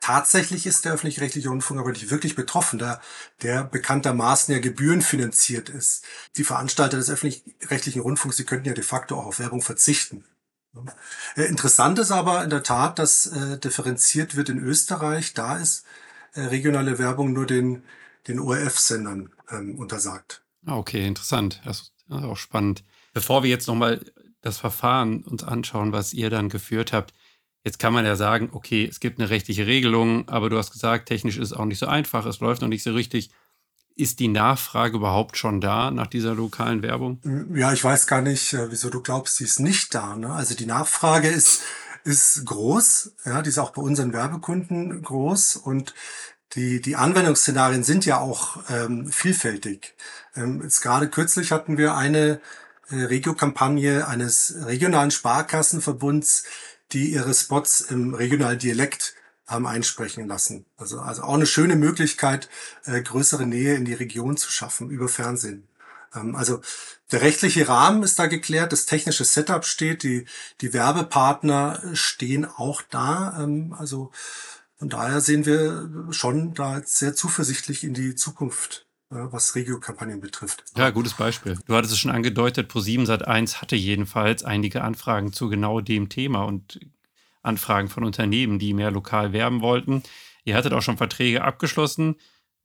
Tatsächlich 0.05 0.67
ist 0.67 0.85
der 0.85 0.93
öffentlich-rechtliche 0.93 1.49
Rundfunk 1.49 1.81
aber 1.81 1.91
nicht 1.91 2.11
wirklich 2.11 2.35
betroffen, 2.35 2.79
da 2.79 3.01
der 3.41 3.65
bekanntermaßen 3.65 4.53
ja 4.53 4.61
gebührenfinanziert 4.61 5.71
ist. 5.71 6.05
Die 6.37 6.45
Veranstalter 6.45 6.99
des 6.99 7.09
öffentlich-rechtlichen 7.09 8.03
Rundfunks, 8.03 8.37
die 8.37 8.45
könnten 8.45 8.69
ja 8.69 8.75
de 8.75 8.85
facto 8.85 9.19
auch 9.19 9.25
auf 9.25 9.39
Werbung 9.39 9.63
verzichten. 9.63 10.27
Äh, 11.37 11.45
interessant 11.45 11.99
ist 11.99 12.11
aber 12.11 12.45
in 12.45 12.51
der 12.51 12.63
Tat, 12.63 12.99
dass 12.99 13.29
äh, 13.29 13.59
differenziert 13.59 14.37
wird 14.37 14.51
in 14.51 14.59
Österreich. 14.59 15.33
Da 15.33 15.57
ist 15.57 15.87
äh, 16.35 16.43
regionale 16.43 16.99
Werbung 16.99 17.33
nur 17.33 17.47
den, 17.47 17.83
den 18.29 18.41
ORF-Sendern 18.41 19.33
ähm, 19.51 19.79
untersagt. 19.79 20.45
Ah, 20.67 20.77
okay, 20.77 21.07
interessant. 21.07 21.63
Das 21.65 21.81
ist 21.81 21.95
auch 22.11 22.37
spannend. 22.37 22.85
Bevor 23.15 23.43
wir 23.43 23.49
jetzt 23.49 23.69
nochmal 23.69 24.05
das 24.43 24.59
Verfahren 24.59 25.23
uns 25.25 25.43
anschauen, 25.43 25.93
was 25.93 26.13
ihr 26.13 26.29
dann 26.29 26.51
geführt 26.51 26.93
habt, 26.93 27.15
Jetzt 27.65 27.79
kann 27.79 27.95
man 27.95 28.05
ja 28.05 28.15
sagen, 28.15 28.51
okay, 28.53 28.87
es 28.89 29.01
gibt 29.01 29.19
eine 29.19 29.31
rechtliche 29.31 29.67
Regelung, 29.67 30.29
aber 30.29 30.51
du 30.51 30.59
hast 30.59 30.71
gesagt, 30.71 31.09
technisch 31.09 31.39
ist 31.39 31.53
es 31.53 31.53
auch 31.55 31.65
nicht 31.65 31.79
so 31.79 31.87
einfach, 31.87 32.27
es 32.27 32.41
läuft 32.41 32.61
noch 32.61 32.69
nicht 32.69 32.83
so 32.83 32.93
richtig. 32.93 33.31
Ist 33.97 34.21
die 34.21 34.29
Nachfrage 34.29 34.97
überhaupt 34.97 35.39
schon 35.39 35.61
da 35.61 35.91
nach 35.91 36.09
dieser 36.09 36.35
lokalen 36.35 36.83
Werbung? 36.83 37.21
Ja, 37.55 37.73
ich 37.73 37.83
weiß 37.83 38.07
gar 38.07 38.21
nicht, 38.21 38.53
äh, 38.53 38.71
wieso 38.71 38.91
du 38.91 39.01
glaubst, 39.01 39.37
sie 39.37 39.45
ist 39.45 39.61
nicht 39.61 39.95
da. 39.95 40.17
Ne? 40.17 40.33
Also 40.33 40.55
die 40.55 40.67
Nachfrage 40.67 41.29
ist, 41.29 41.63
ist 42.03 42.45
groß, 42.45 43.15
ja, 43.25 43.41
die 43.41 43.49
ist 43.49 43.59
auch 43.59 43.71
bei 43.71 43.81
unseren 43.81 44.13
Werbekunden 44.13 45.01
groß 45.01 45.57
und 45.57 45.95
die, 46.55 46.81
die 46.81 46.97
Anwendungsszenarien 46.97 47.83
sind 47.83 48.05
ja 48.05 48.19
auch 48.19 48.59
ähm, 48.69 49.11
vielfältig. 49.11 49.95
Ähm, 50.37 50.61
jetzt 50.63 50.83
gerade 50.83 51.09
kürzlich 51.09 51.51
hatten 51.51 51.79
wir 51.79 51.95
eine 51.95 52.41
äh, 52.91 52.97
Regio-Kampagne 52.97 54.07
eines 54.07 54.55
regionalen 54.67 55.11
Sparkassenverbunds, 55.11 56.45
die 56.93 57.13
ihre 57.13 57.35
Spots 57.35 57.81
im 57.81 58.15
regionalen 58.15 58.59
Dialekt 58.59 59.15
haben 59.47 59.67
einsprechen 59.67 60.27
lassen. 60.27 60.65
Also, 60.77 61.01
also 61.01 61.23
auch 61.23 61.35
eine 61.35 61.47
schöne 61.47 61.77
Möglichkeit, 61.77 62.49
äh, 62.85 63.03
größere 63.03 63.47
Nähe 63.47 63.75
in 63.75 63.85
die 63.85 63.95
Region 63.95 64.37
zu 64.37 64.51
schaffen 64.51 64.91
über 64.91 65.09
Fernsehen. 65.09 65.69
Ähm, 66.15 66.35
also 66.35 66.61
der 67.13 67.23
rechtliche 67.23 67.69
Rahmen 67.69 68.03
ist 68.03 68.19
da 68.19 68.27
geklärt, 68.27 68.73
das 68.73 68.87
technische 68.87 69.25
Setup 69.25 69.65
steht, 69.65 70.03
die, 70.03 70.27
die 70.61 70.73
Werbepartner 70.73 71.83
stehen 71.93 72.47
auch 72.47 72.83
da. 72.83 73.39
Ähm, 73.43 73.75
also 73.79 74.11
von 74.79 74.89
daher 74.89 75.21
sehen 75.21 75.47
wir 75.47 75.89
schon 76.11 76.55
da 76.55 76.83
sehr 76.85 77.15
zuversichtlich 77.15 77.85
in 77.85 77.95
die 77.95 78.15
Zukunft 78.15 78.87
was 79.15 79.55
Regio-Kampagnen 79.55 80.21
betrifft. 80.21 80.65
Ja, 80.77 80.91
gutes 80.91 81.15
Beispiel. 81.15 81.59
Du 81.67 81.75
hattest 81.75 81.93
es 81.93 81.99
schon 81.99 82.11
angedeutet, 82.11 82.71
Pro7 82.71 83.07
Sat1 83.07 83.61
hatte 83.61 83.77
jedenfalls 83.77 84.45
einige 84.45 84.83
Anfragen 84.83 85.33
zu 85.33 85.49
genau 85.49 85.81
dem 85.81 86.09
Thema 86.09 86.45
und 86.45 86.81
Anfragen 87.43 87.89
von 87.89 88.05
Unternehmen, 88.05 88.59
die 88.59 88.75
mehr 88.75 88.91
lokal 88.91 89.33
werben 89.33 89.61
wollten. 89.61 90.03
Ihr 90.45 90.55
hattet 90.57 90.73
auch 90.73 90.83
schon 90.83 90.97
Verträge 90.97 91.43
abgeschlossen. 91.43 92.17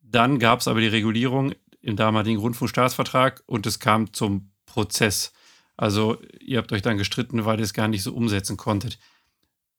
Dann 0.02 0.40
gab 0.40 0.60
es 0.60 0.68
aber 0.68 0.82
die 0.82 0.88
Regulierung 0.88 1.54
im 1.82 1.96
damaligen 1.96 2.40
Rundfunkstaatsvertrag 2.40 3.44
und 3.46 3.66
es 3.66 3.80
kam 3.80 4.14
zum 4.14 4.52
Prozess. 4.66 5.34
Also 5.78 6.18
ihr 6.40 6.58
habt 6.58 6.72
euch 6.72 6.82
dann 6.82 6.98
gestritten, 6.98 7.46
weil 7.46 7.60
ihr 7.60 7.64
es 7.64 7.74
gar 7.74 7.88
nicht 7.88 8.04
so 8.04 8.14
umsetzen 8.14 8.58
konntet. 8.58 9.00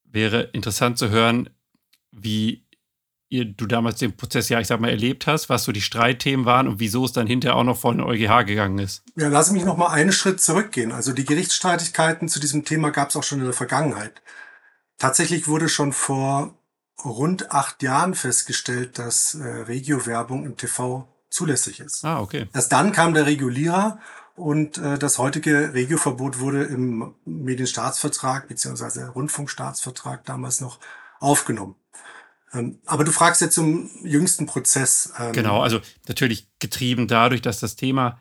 Wäre 0.04 0.42
interessant 0.52 0.98
zu 0.98 1.10
hören, 1.10 1.50
wie 2.10 2.64
ihr, 3.30 3.44
du 3.46 3.66
damals 3.66 3.98
den 3.98 4.16
Prozess 4.16 4.48
ja, 4.48 4.60
ich 4.60 4.66
sag 4.66 4.80
mal, 4.80 4.90
erlebt 4.90 5.26
hast, 5.26 5.48
was 5.48 5.64
so 5.64 5.72
die 5.72 5.80
Streitthemen 5.80 6.44
waren 6.44 6.68
und 6.68 6.80
wieso 6.80 7.04
es 7.04 7.12
dann 7.12 7.26
hinterher 7.26 7.56
auch 7.56 7.64
noch 7.64 7.78
vor 7.78 7.94
den 7.94 8.02
EuGH 8.02 8.44
gegangen 8.44 8.78
ist. 8.78 9.02
Ja, 9.16 9.28
lass 9.28 9.52
mich 9.52 9.64
noch 9.64 9.76
mal 9.76 9.88
einen 9.88 10.12
Schritt 10.12 10.40
zurückgehen. 10.40 10.92
Also 10.92 11.12
die 11.12 11.24
Gerichtsstreitigkeiten 11.24 12.28
zu 12.28 12.40
diesem 12.40 12.64
Thema 12.64 12.90
gab 12.90 13.08
es 13.08 13.16
auch 13.16 13.22
schon 13.22 13.38
in 13.38 13.44
der 13.44 13.54
Vergangenheit. 13.54 14.20
Tatsächlich 14.98 15.48
wurde 15.48 15.68
schon 15.68 15.92
vor 15.92 16.54
rund 17.04 17.52
acht 17.52 17.82
Jahren 17.82 18.14
festgestellt, 18.14 18.98
dass 18.98 19.34
äh, 19.34 19.46
Regio-Werbung 19.46 20.44
im 20.44 20.56
TV 20.56 21.08
zulässig 21.30 21.80
ist. 21.80 22.04
Ah, 22.04 22.20
okay. 22.20 22.48
Erst 22.52 22.72
dann 22.72 22.92
kam 22.92 23.14
der 23.14 23.26
Regulierer 23.26 24.00
und 24.34 24.76
äh, 24.78 24.98
das 24.98 25.18
heutige 25.18 25.72
Regio-Verbot 25.72 26.40
wurde 26.40 26.64
im 26.64 27.14
Medienstaatsvertrag 27.24 28.48
beziehungsweise 28.48 29.08
Rundfunkstaatsvertrag 29.08 30.24
damals 30.24 30.60
noch 30.60 30.80
aufgenommen. 31.20 31.76
Ähm, 32.52 32.80
aber 32.86 33.04
du 33.04 33.12
fragst 33.12 33.40
jetzt 33.40 33.54
zum 33.54 33.90
jüngsten 34.02 34.46
Prozess. 34.46 35.12
Ähm 35.18 35.32
genau, 35.32 35.60
also 35.60 35.80
natürlich 36.08 36.48
getrieben 36.58 37.06
dadurch, 37.06 37.42
dass 37.42 37.60
das 37.60 37.76
Thema, 37.76 38.20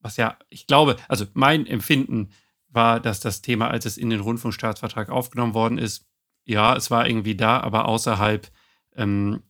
was 0.00 0.16
ja, 0.16 0.38
ich 0.48 0.66
glaube, 0.66 0.96
also 1.08 1.26
mein 1.34 1.66
Empfinden 1.66 2.30
war, 2.68 3.00
dass 3.00 3.20
das 3.20 3.42
Thema, 3.42 3.68
als 3.68 3.86
es 3.86 3.96
in 3.96 4.10
den 4.10 4.20
Rundfunkstaatsvertrag 4.20 5.10
aufgenommen 5.10 5.54
worden 5.54 5.78
ist, 5.78 6.06
ja, 6.44 6.76
es 6.76 6.90
war 6.90 7.06
irgendwie 7.06 7.36
da, 7.36 7.60
aber 7.60 7.86
außerhalb 7.86 8.50
ähm, 8.96 9.42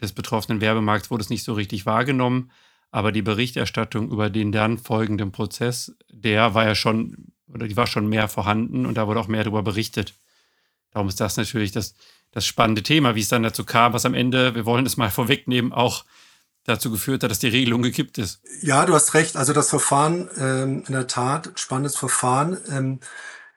des 0.00 0.12
betroffenen 0.12 0.60
Werbemarkts 0.60 1.10
wurde 1.10 1.22
es 1.22 1.30
nicht 1.30 1.44
so 1.44 1.52
richtig 1.54 1.86
wahrgenommen. 1.86 2.50
Aber 2.90 3.12
die 3.12 3.22
Berichterstattung 3.22 4.10
über 4.10 4.30
den 4.30 4.50
dann 4.50 4.78
folgenden 4.78 5.30
Prozess, 5.30 5.94
der 6.10 6.54
war 6.54 6.64
ja 6.64 6.74
schon, 6.74 7.32
oder 7.46 7.68
die 7.68 7.76
war 7.76 7.86
schon 7.86 8.08
mehr 8.08 8.28
vorhanden 8.28 8.86
und 8.86 8.96
da 8.96 9.06
wurde 9.06 9.20
auch 9.20 9.28
mehr 9.28 9.44
darüber 9.44 9.62
berichtet. 9.62 10.14
Darum 10.90 11.08
ist 11.08 11.20
das 11.20 11.36
natürlich 11.36 11.70
das, 11.70 11.94
das 12.32 12.46
spannende 12.46 12.82
Thema, 12.82 13.14
wie 13.14 13.20
es 13.20 13.28
dann 13.28 13.42
dazu 13.42 13.64
kam, 13.64 13.92
was 13.92 14.04
am 14.04 14.14
Ende, 14.14 14.54
wir 14.54 14.66
wollen 14.66 14.86
es 14.86 14.96
mal 14.96 15.10
vorwegnehmen, 15.10 15.72
auch 15.72 16.04
dazu 16.64 16.90
geführt 16.90 17.22
hat, 17.22 17.30
dass 17.30 17.38
die 17.38 17.48
Regelung 17.48 17.82
gekippt 17.82 18.18
ist. 18.18 18.40
Ja, 18.60 18.84
du 18.84 18.94
hast 18.94 19.14
recht. 19.14 19.36
Also 19.36 19.52
das 19.52 19.70
Verfahren, 19.70 20.28
ähm, 20.38 20.84
in 20.86 20.92
der 20.92 21.06
Tat, 21.06 21.52
spannendes 21.56 21.96
Verfahren. 21.96 22.58
Ähm, 22.70 23.00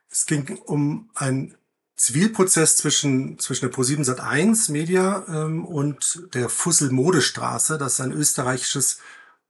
es 0.09 0.25
ging 0.25 0.57
um 0.65 1.09
einen 1.15 1.55
Zivilprozess 1.97 2.77
zwischen, 2.77 3.37
zwischen 3.37 3.69
der 3.69 3.77
Pro7 3.77 4.05
Sat1 4.05 4.71
Media 4.71 5.25
ähm, 5.27 5.65
und 5.65 6.23
der 6.33 6.49
Fussel 6.49 6.89
Modestraße. 6.89 7.77
Das 7.77 7.93
ist 7.93 8.01
ein 8.01 8.11
österreichisches 8.11 8.99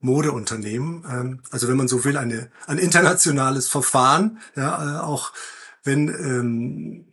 Modeunternehmen. 0.00 1.04
Ähm, 1.08 1.42
also 1.50 1.68
wenn 1.68 1.76
man 1.76 1.88
so 1.88 2.04
will, 2.04 2.16
eine, 2.16 2.50
ein 2.66 2.78
internationales 2.78 3.68
Verfahren, 3.68 4.40
ja, 4.56 4.98
äh, 4.98 5.00
auch 5.00 5.32
wenn 5.84 6.08
ähm, 6.08 7.04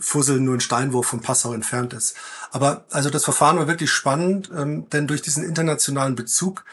Fussel 0.00 0.40
nur 0.40 0.54
ein 0.54 0.60
Steinwurf 0.60 1.06
von 1.06 1.20
Passau 1.20 1.52
entfernt 1.52 1.92
ist. 1.92 2.16
Aber 2.50 2.84
also 2.90 3.10
das 3.10 3.24
Verfahren 3.24 3.58
war 3.58 3.68
wirklich 3.68 3.90
spannend, 3.90 4.50
ähm, 4.54 4.88
denn 4.90 5.06
durch 5.06 5.22
diesen 5.22 5.44
internationalen 5.44 6.14
Bezug 6.14 6.64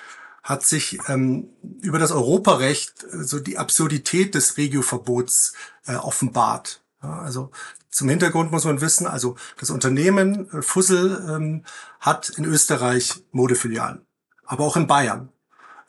hat 0.43 0.63
sich 0.63 0.99
ähm, 1.07 1.49
über 1.81 1.97
das 1.97 2.11
Europarecht 2.11 3.03
äh, 3.03 3.23
so 3.23 3.39
die 3.39 3.57
Absurdität 3.57 4.35
des 4.35 4.57
Regioverbots 4.57 5.53
äh, 5.87 5.95
offenbart. 5.95 6.81
Ja, 7.01 7.19
also 7.19 7.51
zum 7.89 8.09
Hintergrund 8.09 8.51
muss 8.51 8.65
man 8.65 8.81
wissen, 8.81 9.07
also 9.07 9.35
das 9.57 9.69
Unternehmen 9.69 10.51
äh, 10.51 10.61
Fussel 10.61 11.25
ähm, 11.29 11.63
hat 11.99 12.29
in 12.29 12.45
Österreich 12.45 13.23
Modefilialen, 13.31 14.05
aber 14.45 14.65
auch 14.65 14.77
in 14.77 14.87
Bayern. 14.87 15.29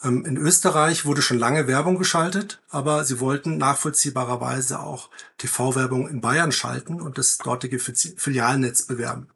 Ähm, 0.03 0.25
in 0.25 0.37
Österreich 0.37 1.05
wurde 1.05 1.23
schon 1.23 1.39
lange 1.39 1.67
Werbung 1.67 1.99
geschaltet, 1.99 2.63
aber 2.69 3.05
sie 3.05 3.21
wollten 3.21 3.57
nachvollziehbarerweise 3.57 4.81
auch 4.81 5.11
TV-Werbung 5.39 6.09
in 6.09 6.21
Bayern 6.21 6.53
schalten 6.53 7.01
und 7.01 7.19
das 7.19 7.39
dortige 7.39 7.79
Filialnetz 7.79 8.83
bewerben. 8.83 9.29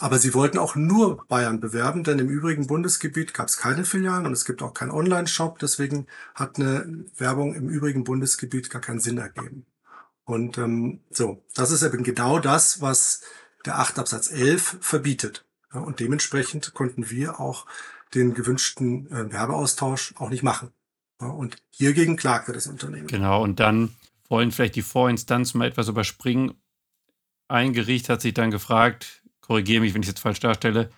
Aber 0.00 0.18
sie 0.18 0.34
wollten 0.34 0.58
auch 0.58 0.74
nur 0.74 1.24
Bayern 1.28 1.60
bewerben, 1.60 2.02
denn 2.02 2.18
im 2.18 2.28
übrigen 2.28 2.66
Bundesgebiet 2.66 3.32
gab 3.32 3.46
es 3.46 3.58
keine 3.58 3.84
Filialen 3.84 4.26
und 4.26 4.32
es 4.32 4.44
gibt 4.44 4.60
auch 4.60 4.74
keinen 4.74 4.90
Online-Shop. 4.90 5.60
Deswegen 5.60 6.08
hat 6.34 6.56
eine 6.56 7.04
Werbung 7.16 7.54
im 7.54 7.68
übrigen 7.68 8.02
Bundesgebiet 8.02 8.70
gar 8.70 8.80
keinen 8.80 8.98
Sinn 8.98 9.18
ergeben. 9.18 9.66
Und 10.24 10.58
ähm, 10.58 11.00
so, 11.10 11.44
das 11.54 11.70
ist 11.70 11.82
eben 11.82 12.02
genau 12.02 12.38
das, 12.40 12.80
was 12.80 13.20
der 13.66 13.78
8 13.78 13.98
Absatz 13.98 14.30
11 14.32 14.78
verbietet. 14.80 15.44
Und 15.70 16.00
dementsprechend 16.00 16.74
konnten 16.74 17.10
wir 17.10 17.40
auch 17.40 17.66
den 18.14 18.34
gewünschten 18.34 19.10
äh, 19.10 19.32
Werbeaustausch 19.32 20.14
auch 20.18 20.30
nicht 20.30 20.42
machen. 20.42 20.70
Ja, 21.20 21.28
und 21.28 21.56
hiergegen 21.70 22.16
klagte 22.16 22.52
das 22.52 22.66
Unternehmen. 22.66 23.06
Genau, 23.06 23.42
und 23.42 23.60
dann 23.60 23.94
wollen 24.28 24.52
vielleicht 24.52 24.76
die 24.76 24.82
Vorinstanzen 24.82 25.58
mal 25.58 25.68
etwas 25.68 25.88
überspringen. 25.88 26.54
Ein 27.48 27.72
Gericht 27.72 28.08
hat 28.08 28.20
sich 28.20 28.34
dann 28.34 28.50
gefragt, 28.50 29.22
korrigiere 29.40 29.80
mich, 29.80 29.94
wenn 29.94 30.02
ich 30.02 30.08
es 30.08 30.14
jetzt 30.14 30.22
falsch 30.22 30.40
darstelle, 30.40 30.90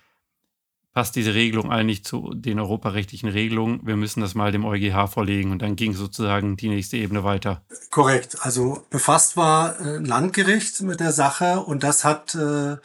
passt 0.97 1.15
diese 1.15 1.35
Regelung 1.35 1.71
eigentlich 1.71 2.05
zu 2.05 2.33
den 2.35 2.59
europarechtlichen 2.59 3.29
Regelungen? 3.29 3.81
Wir 3.85 3.97
müssen 3.97 4.23
das 4.23 4.35
mal 4.35 4.51
dem 4.51 4.65
EuGH 4.65 5.09
vorlegen 5.09 5.51
und 5.51 5.61
dann 5.61 5.77
ging 5.77 5.93
sozusagen 5.93 6.57
die 6.57 6.71
nächste 6.71 6.97
Ebene 6.97 7.23
weiter. 7.23 7.63
Korrekt. 7.91 8.39
Also 8.41 8.87
befasst 8.89 9.37
war 9.37 9.79
ein 9.79 10.07
Landgericht 10.07 10.81
mit 10.81 11.01
der 11.01 11.13
Sache 11.13 11.61
und 11.61 11.83
das 11.83 12.05
hat 12.05 12.35
äh, 12.35 12.77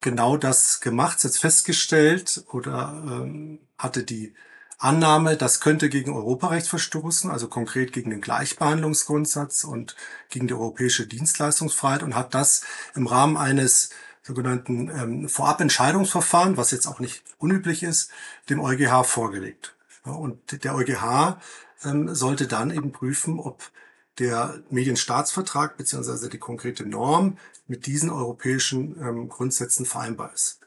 genau 0.00 0.36
das 0.36 0.80
gemacht, 0.80 1.22
jetzt 1.22 1.38
festgestellt 1.38 2.44
oder 2.50 3.00
ähm, 3.06 3.60
hatte 3.78 4.04
die 4.04 4.34
Annahme, 4.78 5.36
das 5.36 5.60
könnte 5.60 5.88
gegen 5.88 6.12
Europarecht 6.12 6.68
verstoßen, 6.68 7.30
also 7.30 7.48
konkret 7.48 7.92
gegen 7.92 8.10
den 8.10 8.20
Gleichbehandlungsgrundsatz 8.20 9.64
und 9.64 9.96
gegen 10.28 10.46
die 10.48 10.54
europäische 10.54 11.06
Dienstleistungsfreiheit 11.06 12.02
und 12.02 12.14
hat 12.14 12.34
das 12.34 12.64
im 12.94 13.06
Rahmen 13.06 13.36
eines 13.36 13.90
sogenannten 14.22 14.88
ähm, 14.88 15.28
Vorabentscheidungsverfahren, 15.28 16.56
was 16.56 16.70
jetzt 16.70 16.86
auch 16.86 16.98
nicht 16.98 17.22
unüblich 17.38 17.82
ist, 17.82 18.10
dem 18.48 18.60
EuGH 18.60 19.04
vorgelegt. 19.04 19.76
Und 20.02 20.64
der 20.64 20.74
EuGH 20.74 21.38
ähm, 21.84 22.14
sollte 22.14 22.46
dann 22.46 22.70
eben 22.70 22.92
prüfen, 22.92 23.38
ob 23.38 23.70
der 24.18 24.62
Medienstaatsvertrag 24.70 25.76
beziehungsweise 25.76 26.28
die 26.28 26.38
konkrete 26.38 26.86
Norm 26.86 27.38
mit 27.66 27.86
diesen 27.86 28.10
europäischen 28.10 29.00
ähm, 29.00 29.28
Grundsätzen 29.28 29.86
vereinbar 29.86 30.32
ist. 30.32 30.60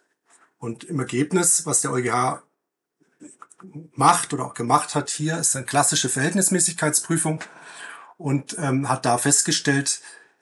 Und 0.60 0.84
im 0.86 1.00
Ergebnis, 1.00 1.66
was 1.66 1.82
der 1.82 1.92
EuGH 1.92 2.42
macht 3.96 4.34
oder 4.34 4.46
auch 4.46 4.54
gemacht 4.54 4.96
hat 4.96 5.10
hier, 5.10 5.38
ist 5.38 5.56
eine 5.56 5.66
klassische 5.66 6.10
Verhältnismäßigkeitsprüfung 6.10 7.40
und 8.18 8.56
ähm, 8.60 8.90
hat 8.90 9.06
da 9.06 9.18
festgestellt, 9.18 10.02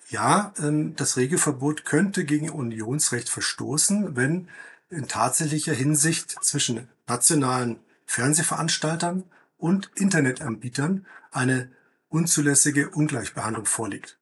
ja, 0.09 0.53
ähm, 0.59 0.95
das 0.95 1.17
Regelverbot 1.17 1.85
könnte 1.85 2.25
gegen 2.25 2.49
Unionsrecht 2.49 3.29
verstoßen, 3.29 4.15
wenn 4.15 4.49
in 4.89 5.07
tatsächlicher 5.07 5.73
Hinsicht 5.73 6.35
zwischen 6.43 6.87
nationalen 7.07 7.79
Fernsehveranstaltern 8.05 9.23
und 9.57 9.89
Internetanbietern 9.95 11.05
eine 11.31 11.71
unzulässige 12.09 12.89
Ungleichbehandlung 12.89 13.65
vorliegt. 13.65 14.17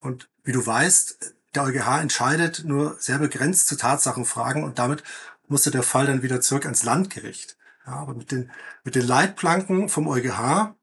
Und 0.00 0.28
wie 0.44 0.52
du 0.52 0.64
weißt, 0.64 1.34
der 1.54 1.64
EuGH 1.64 2.00
entscheidet 2.00 2.64
nur 2.64 2.96
sehr 3.00 3.18
begrenzt 3.18 3.66
zu 3.66 3.76
Tatsachenfragen 3.76 4.62
und 4.62 4.78
damit 4.78 5.02
musste 5.48 5.70
der 5.70 5.82
Fall 5.82 6.06
dann 6.06 6.22
wieder 6.22 6.40
zurück 6.40 6.64
ans 6.64 6.84
Landgericht. 6.84 7.56
Ja, 7.86 7.94
aber 7.94 8.14
mit 8.14 8.30
den, 8.30 8.50
mit 8.84 8.94
den 8.94 9.06
Leitplanken 9.06 9.88
vom 9.88 10.06
EuGH 10.06 10.74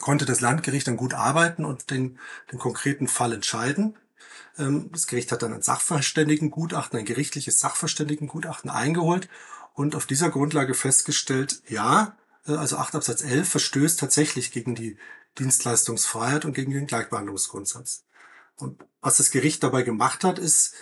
konnte 0.00 0.24
das 0.24 0.40
Landgericht 0.40 0.86
dann 0.86 0.96
gut 0.96 1.14
arbeiten 1.14 1.64
und 1.64 1.90
den, 1.90 2.18
den 2.52 2.58
konkreten 2.58 3.08
Fall 3.08 3.32
entscheiden. 3.32 3.96
Ähm, 4.58 4.90
das 4.92 5.06
Gericht 5.06 5.32
hat 5.32 5.42
dann 5.42 5.52
ein 5.52 5.62
Sachverständigengutachten, 5.62 6.98
ein 6.98 7.04
gerichtliches 7.04 7.60
Sachverständigengutachten 7.60 8.70
eingeholt 8.70 9.28
und 9.74 9.94
auf 9.94 10.06
dieser 10.06 10.30
Grundlage 10.30 10.74
festgestellt, 10.74 11.62
ja, 11.68 12.16
äh, 12.46 12.52
also 12.52 12.76
8 12.76 12.96
Absatz 12.96 13.22
11 13.22 13.48
verstößt 13.48 14.00
tatsächlich 14.00 14.52
gegen 14.52 14.74
die 14.74 14.98
Dienstleistungsfreiheit 15.38 16.44
und 16.44 16.52
gegen 16.52 16.72
den 16.72 16.86
Gleichbehandlungsgrundsatz. 16.86 18.04
Und 18.56 18.84
was 19.00 19.18
das 19.18 19.30
Gericht 19.30 19.62
dabei 19.62 19.82
gemacht 19.82 20.24
hat, 20.24 20.38
ist, 20.38 20.74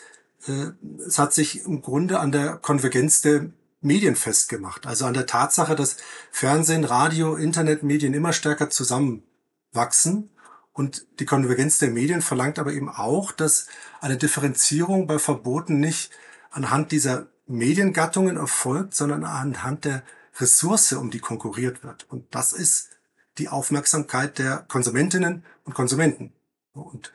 äh, 0.47 0.71
es 1.07 1.19
hat 1.19 1.35
sich 1.35 1.65
im 1.65 1.83
Grunde 1.83 2.21
an 2.21 2.33
der 2.33 2.57
Konvergenz 2.57 3.21
der 3.21 3.51
Medien 3.87 4.17
festgemacht. 4.17 4.87
Also 4.87 5.07
an 5.07 5.15
der 5.15 5.27
Tatsache, 5.27 5.75
dass 5.75 5.97
Fernsehen, 6.31 6.85
Radio, 6.85 7.37
Internetmedien 7.37 8.15
immer 8.15 8.33
stärker 8.33 8.71
zusammenwachsen. 8.71 10.31
Und 10.73 11.07
die 11.21 11.25
Konvergenz 11.25 11.79
der 11.79 11.91
Medien 11.91 12.21
verlangt 12.21 12.59
aber 12.59 12.73
eben 12.73 12.91
auch, 12.91 13.33
dass 13.33 13.67
eine 14.01 14.19
Differenzierung 14.19 15.07
bei 15.07 15.19
Verboten 15.19 15.81
nicht 15.81 16.11
anhand 16.51 16.93
dieser 16.93 17.29
Mediengattungen 17.47 18.37
erfolgt, 18.37 18.95
sondern 18.95 19.25
anhand 19.25 19.85
der 19.85 20.03
Ressource, 20.39 20.93
um 20.93 21.11
die 21.11 21.21
konkurriert 21.21 21.83
wird. 21.83 22.07
Und 22.11 22.35
das 22.35 22.53
ist 22.53 22.91
die 23.39 23.49
Aufmerksamkeit 23.49 24.39
der 24.39 24.65
Konsumentinnen 24.69 25.45
und 25.65 25.75
Konsumenten. 25.75 26.33
Und 26.73 27.13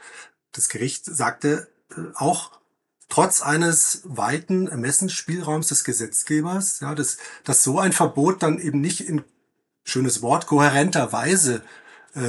das 0.53 0.69
Gericht 0.69 1.05
sagte 1.05 1.67
äh, 1.91 2.01
auch, 2.15 2.60
trotz 3.11 3.41
eines 3.41 4.01
weiten 4.05 4.67
Ermessensspielraums 4.67 5.67
des 5.67 5.83
Gesetzgebers, 5.83 6.79
ja, 6.79 6.95
dass, 6.95 7.17
dass 7.43 7.63
so 7.63 7.79
ein 7.79 7.91
Verbot 7.91 8.41
dann 8.41 8.57
eben 8.57 8.81
nicht 8.81 9.01
in 9.01 9.23
schönes 9.83 10.21
Wort 10.21 10.47
kohärenter 10.47 11.13
Weise 11.13 11.61
äh, 12.15 12.21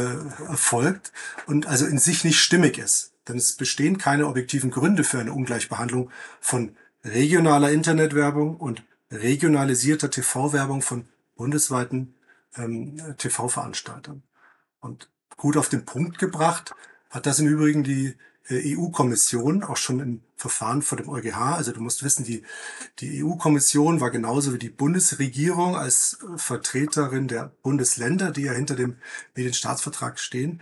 erfolgt 0.49 1.12
und 1.47 1.66
also 1.66 1.87
in 1.87 1.99
sich 1.99 2.25
nicht 2.25 2.40
stimmig 2.40 2.79
ist. 2.79 3.12
Denn 3.29 3.37
es 3.37 3.55
bestehen 3.55 3.99
keine 3.99 4.27
objektiven 4.27 4.71
Gründe 4.71 5.05
für 5.05 5.21
eine 5.21 5.33
Ungleichbehandlung 5.33 6.11
von 6.40 6.77
regionaler 7.05 7.71
Internetwerbung 7.71 8.57
und 8.57 8.83
regionalisierter 9.11 10.11
TV-Werbung 10.11 10.83
von 10.83 11.07
bundesweiten 11.37 12.14
ähm, 12.57 13.01
TV-Veranstaltern. 13.18 14.23
Und 14.81 15.09
gut 15.37 15.57
auf 15.57 15.68
den 15.68 15.85
Punkt 15.85 16.18
gebracht 16.18 16.75
hat 17.11 17.27
das 17.27 17.38
im 17.38 17.47
Übrigen 17.47 17.85
die 17.85 18.16
EU-Kommission 18.51 19.63
auch 19.63 19.77
schon 19.77 20.01
im 20.01 20.21
Verfahren 20.37 20.83
vor 20.83 20.99
dem 20.99 21.09
EuGH. 21.09 21.37
Also 21.37 21.73
du 21.73 21.81
musst 21.81 22.03
wissen, 22.03 22.25
die, 22.25 22.43
die 22.99 23.23
EU-Kommission 23.23 24.01
war 24.01 24.11
genauso 24.11 24.53
wie 24.53 24.59
die 24.59 24.69
Bundesregierung 24.69 25.77
als 25.77 26.19
Vertreterin 26.37 27.29
der 27.29 27.53
Bundesländer, 27.63 28.33
die 28.33 28.43
ja 28.43 28.53
hinter 28.53 28.75
dem 28.75 28.97
Medienstaatsvertrag 29.37 30.19
stehen, 30.19 30.61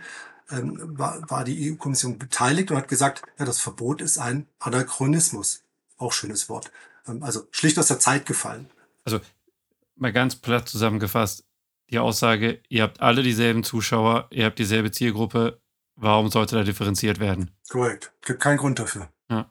ähm, 0.51 0.77
war, 0.97 1.29
war 1.29 1.43
die 1.43 1.71
EU-Kommission 1.71 2.19
beteiligt 2.19 2.71
und 2.71 2.77
hat 2.77 2.87
gesagt, 2.87 3.23
ja, 3.39 3.45
das 3.45 3.59
Verbot 3.59 4.01
ist 4.01 4.17
ein 4.17 4.47
Anachronismus. 4.59 5.63
Auch 5.97 6.13
schönes 6.13 6.49
Wort. 6.49 6.71
Ähm, 7.07 7.23
also 7.23 7.47
schlicht 7.51 7.79
aus 7.79 7.87
der 7.87 7.99
Zeit 7.99 8.25
gefallen. 8.25 8.69
Also 9.05 9.19
mal 9.95 10.13
ganz 10.13 10.35
platt 10.35 10.69
zusammengefasst, 10.69 11.45
die 11.89 11.99
Aussage, 11.99 12.61
ihr 12.69 12.83
habt 12.83 13.01
alle 13.01 13.23
dieselben 13.23 13.63
Zuschauer, 13.63 14.27
ihr 14.31 14.45
habt 14.45 14.59
dieselbe 14.59 14.91
Zielgruppe, 14.91 15.60
Warum 16.01 16.31
sollte 16.31 16.55
da 16.55 16.63
differenziert 16.63 17.19
werden? 17.19 17.51
Korrekt. 17.69 18.11
Gibt 18.25 18.41
keinen 18.41 18.57
Grund 18.57 18.79
dafür. 18.79 19.09
Ja. 19.29 19.49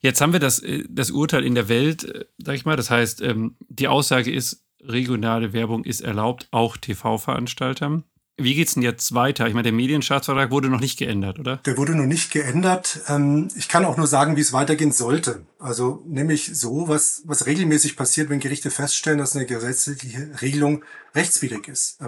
Jetzt 0.00 0.20
haben 0.20 0.34
wir 0.34 0.40
das, 0.40 0.58
äh, 0.58 0.84
das 0.88 1.10
Urteil 1.10 1.42
in 1.44 1.54
der 1.54 1.68
Welt, 1.68 2.04
äh, 2.04 2.26
sag 2.38 2.54
ich 2.54 2.66
mal. 2.66 2.76
Das 2.76 2.90
heißt, 2.90 3.22
ähm, 3.22 3.56
die 3.68 3.88
Aussage 3.88 4.30
ist, 4.30 4.62
regionale 4.82 5.54
Werbung 5.54 5.84
ist 5.84 6.02
erlaubt, 6.02 6.48
auch 6.50 6.76
TV-Veranstaltern. 6.76 8.04
Wie 8.36 8.54
geht's 8.54 8.74
denn 8.74 8.82
jetzt 8.82 9.14
weiter? 9.14 9.46
Ich 9.46 9.54
meine, 9.54 9.62
der 9.62 9.72
Medienstaatsvertrag 9.72 10.50
wurde 10.50 10.68
noch 10.68 10.80
nicht 10.80 10.98
geändert, 10.98 11.38
oder? 11.38 11.58
Der 11.58 11.78
wurde 11.78 11.94
noch 11.94 12.04
nicht 12.04 12.30
geändert. 12.30 13.00
Ähm, 13.08 13.48
ich 13.56 13.68
kann 13.68 13.86
auch 13.86 13.96
nur 13.96 14.06
sagen, 14.06 14.36
wie 14.36 14.42
es 14.42 14.52
weitergehen 14.52 14.92
sollte. 14.92 15.46
Also 15.58 16.02
nämlich 16.06 16.50
so, 16.58 16.88
was, 16.88 17.22
was 17.24 17.46
regelmäßig 17.46 17.96
passiert, 17.96 18.28
wenn 18.28 18.40
Gerichte 18.40 18.70
feststellen, 18.70 19.18
dass 19.18 19.34
eine 19.34 19.46
gesetzliche 19.46 20.30
Regelung 20.42 20.84
rechtswidrig 21.14 21.68
ist. 21.68 22.02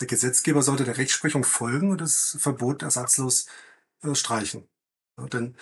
Der 0.00 0.06
Gesetzgeber 0.06 0.62
sollte 0.62 0.84
der 0.84 0.98
Rechtsprechung 0.98 1.44
folgen 1.44 1.90
und 1.90 2.00
das 2.00 2.36
Verbot 2.40 2.82
ersatzlos 2.82 3.46
äh, 4.02 4.14
streichen. 4.14 4.68
Ja, 5.18 5.26
denn 5.26 5.56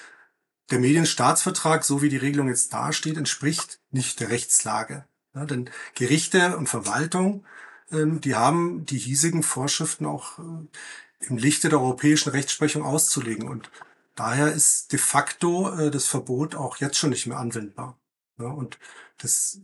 der 0.71 0.79
Medienstaatsvertrag, 0.79 1.85
so 1.85 2.01
wie 2.01 2.09
die 2.09 2.17
Regelung 2.17 2.49
jetzt 2.49 2.73
dasteht, 2.73 3.17
entspricht 3.17 3.81
nicht 3.91 4.21
der 4.21 4.31
Rechtslage. 4.31 5.05
Ja, 5.35 5.45
denn 5.45 5.71
Gerichte 5.95 6.57
und 6.57 6.69
Verwaltung, 6.69 7.45
ähm, 7.91 8.21
die 8.21 8.35
haben 8.35 8.87
die 8.87 8.99
hiesigen 8.99 9.43
Vorschriften 9.43 10.07
auch 10.07 10.39
äh, 10.39 11.27
im 11.27 11.37
Lichte 11.37 11.69
der 11.69 11.81
europäischen 11.81 12.31
Rechtsprechung 12.31 12.83
auszulegen. 12.85 13.49
Und 13.49 13.71
daher 14.15 14.53
ist 14.53 14.93
de 14.93 14.99
facto 14.99 15.71
äh, 15.77 15.91
das 15.91 16.07
Verbot 16.07 16.55
auch 16.55 16.77
jetzt 16.79 16.99
schon 16.99 17.11
nicht 17.11 17.27
mehr 17.27 17.39
anwendbar. 17.39 17.99
Ja, 18.39 18.47
und 18.47 18.79
das 19.19 19.61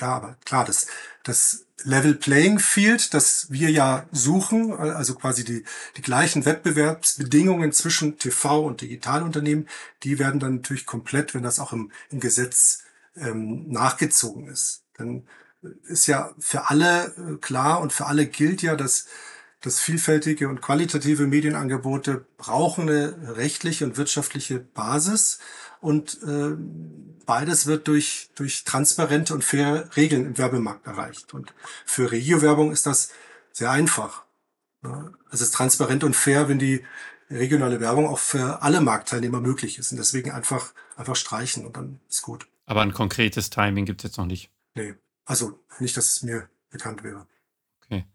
ja, 0.00 0.08
aber 0.08 0.36
klar, 0.44 0.64
das, 0.64 0.86
das 1.22 1.66
Level 1.84 2.14
Playing 2.14 2.58
Field, 2.58 3.14
das 3.14 3.50
wir 3.50 3.70
ja 3.70 4.06
suchen, 4.12 4.72
also 4.72 5.14
quasi 5.14 5.44
die, 5.44 5.64
die 5.96 6.02
gleichen 6.02 6.44
Wettbewerbsbedingungen 6.44 7.72
zwischen 7.72 8.18
TV 8.18 8.64
und 8.64 8.80
Digitalunternehmen, 8.80 9.68
die 10.02 10.18
werden 10.18 10.40
dann 10.40 10.56
natürlich 10.56 10.86
komplett, 10.86 11.34
wenn 11.34 11.42
das 11.42 11.58
auch 11.58 11.72
im, 11.72 11.90
im 12.10 12.20
Gesetz 12.20 12.84
ähm, 13.16 13.68
nachgezogen 13.70 14.48
ist. 14.48 14.84
Dann 14.96 15.26
ist 15.84 16.06
ja 16.06 16.34
für 16.38 16.68
alle 16.70 17.14
äh, 17.16 17.36
klar 17.36 17.80
und 17.80 17.92
für 17.92 18.06
alle 18.06 18.26
gilt 18.26 18.62
ja, 18.62 18.76
dass 18.76 19.06
dass 19.62 19.78
vielfältige 19.78 20.48
und 20.48 20.62
qualitative 20.62 21.26
Medienangebote 21.26 22.24
brauchen 22.38 22.88
eine 22.88 23.36
rechtliche 23.36 23.84
und 23.84 23.96
wirtschaftliche 23.96 24.58
Basis 24.58 25.38
und 25.80 26.22
äh, 26.22 26.56
beides 27.26 27.66
wird 27.66 27.88
durch, 27.88 28.30
durch 28.34 28.64
transparente 28.64 29.34
und 29.34 29.44
faire 29.44 29.88
Regeln 29.96 30.26
im 30.26 30.38
Werbemarkt 30.38 30.86
erreicht. 30.86 31.32
Und 31.32 31.54
für 31.86 32.10
Regio-Werbung 32.10 32.72
ist 32.72 32.86
das 32.86 33.12
sehr 33.52 33.70
einfach. 33.70 34.24
Es 35.30 35.40
ist 35.40 35.54
transparent 35.54 36.04
und 36.04 36.16
fair, 36.16 36.48
wenn 36.48 36.58
die 36.58 36.84
regionale 37.30 37.80
Werbung 37.80 38.06
auch 38.06 38.18
für 38.18 38.62
alle 38.62 38.80
Marktteilnehmer 38.80 39.40
möglich 39.40 39.78
ist. 39.78 39.92
Und 39.92 39.98
deswegen 39.98 40.30
einfach, 40.30 40.72
einfach 40.96 41.16
streichen 41.16 41.66
und 41.66 41.76
dann 41.76 42.00
ist 42.08 42.22
gut. 42.22 42.48
Aber 42.66 42.82
ein 42.82 42.92
konkretes 42.92 43.50
Timing 43.50 43.84
gibt 43.84 44.00
es 44.00 44.10
jetzt 44.10 44.16
noch 44.18 44.26
nicht. 44.26 44.50
Nee, 44.74 44.94
also 45.24 45.58
nicht, 45.78 45.96
dass 45.96 46.16
es 46.16 46.22
mir 46.22 46.48
bekannt 46.70 47.02
wäre. 47.04 47.26
Okay. 47.84 48.06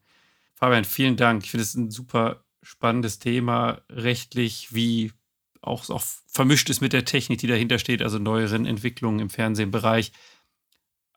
Fabian, 0.56 0.86
vielen 0.86 1.17
Dank. 1.17 1.43
Ich 1.43 1.51
finde 1.51 1.63
es 1.63 1.75
ein 1.75 1.91
super 1.91 2.43
spannendes 2.62 3.19
Thema, 3.19 3.82
rechtlich 3.89 4.73
wie 4.73 5.13
auch, 5.67 5.89
auch 5.89 6.04
vermischt 6.28 6.69
ist 6.69 6.82
mit 6.82 6.93
der 6.93 7.06
Technik, 7.06 7.39
die 7.39 7.47
dahinter 7.47 7.80
steht, 7.80 8.01
also 8.01 8.19
neueren 8.19 8.65
Entwicklungen 8.65 9.19
im 9.19 9.30
Fernsehbereich. 9.30 10.12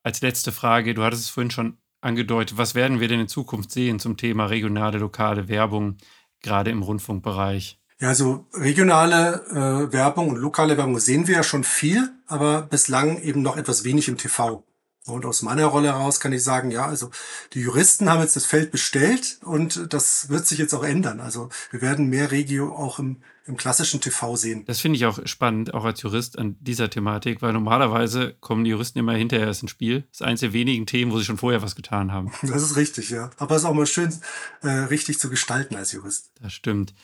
Als 0.02 0.20
letzte 0.20 0.52
Frage, 0.52 0.94
du 0.94 1.02
hattest 1.02 1.24
es 1.24 1.28
vorhin 1.28 1.50
schon 1.50 1.78
angedeutet, 2.00 2.56
was 2.56 2.74
werden 2.74 3.00
wir 3.00 3.08
denn 3.08 3.20
in 3.20 3.28
Zukunft 3.28 3.70
sehen 3.70 3.98
zum 3.98 4.16
Thema 4.16 4.46
regionale, 4.46 4.98
lokale 4.98 5.48
Werbung, 5.48 5.96
gerade 6.40 6.70
im 6.70 6.82
Rundfunkbereich? 6.82 7.78
Ja, 8.00 8.08
also 8.08 8.46
regionale 8.54 9.44
äh, 9.50 9.92
Werbung 9.92 10.28
und 10.28 10.36
lokale 10.36 10.76
Werbung 10.76 11.00
sehen 11.00 11.26
wir 11.26 11.36
ja 11.36 11.42
schon 11.42 11.64
viel, 11.64 12.10
aber 12.26 12.62
bislang 12.62 13.20
eben 13.20 13.42
noch 13.42 13.56
etwas 13.56 13.82
wenig 13.82 14.06
im 14.06 14.16
TV. 14.16 14.62
Und 15.08 15.24
aus 15.24 15.42
meiner 15.42 15.66
Rolle 15.66 15.88
heraus 15.88 16.20
kann 16.20 16.32
ich 16.32 16.42
sagen, 16.42 16.70
ja, 16.70 16.86
also 16.86 17.10
die 17.52 17.60
Juristen 17.60 18.10
haben 18.10 18.20
jetzt 18.20 18.36
das 18.36 18.46
Feld 18.46 18.70
bestellt 18.70 19.38
und 19.42 19.92
das 19.92 20.28
wird 20.28 20.46
sich 20.46 20.58
jetzt 20.58 20.74
auch 20.74 20.84
ändern. 20.84 21.20
Also 21.20 21.48
wir 21.70 21.80
werden 21.80 22.08
mehr 22.08 22.30
Regio 22.30 22.74
auch 22.74 22.98
im, 22.98 23.16
im 23.46 23.56
klassischen 23.56 24.00
TV 24.00 24.36
sehen. 24.36 24.64
Das 24.66 24.80
finde 24.80 24.96
ich 24.96 25.06
auch 25.06 25.18
spannend, 25.24 25.74
auch 25.74 25.84
als 25.84 26.02
Jurist 26.02 26.38
an 26.38 26.56
dieser 26.60 26.90
Thematik, 26.90 27.42
weil 27.42 27.52
normalerweise 27.52 28.34
kommen 28.40 28.64
die 28.64 28.70
Juristen 28.70 28.98
immer 28.98 29.14
hinterher 29.14 29.46
erst 29.46 29.62
ins 29.62 29.70
Spiel. 29.70 30.02
Das 30.10 30.20
ist 30.20 30.22
eines 30.22 30.40
der 30.40 30.52
wenigen 30.52 30.86
Themen, 30.86 31.12
wo 31.12 31.18
sie 31.18 31.24
schon 31.24 31.38
vorher 31.38 31.62
was 31.62 31.74
getan 31.74 32.12
haben. 32.12 32.32
Das 32.42 32.62
ist 32.62 32.76
richtig, 32.76 33.10
ja. 33.10 33.30
Aber 33.38 33.56
es 33.56 33.62
ist 33.62 33.68
auch 33.68 33.74
mal 33.74 33.86
schön, 33.86 34.14
äh, 34.62 34.68
richtig 34.68 35.18
zu 35.18 35.30
gestalten 35.30 35.76
als 35.76 35.92
Jurist. 35.92 36.30
Das 36.40 36.52
stimmt. 36.52 36.94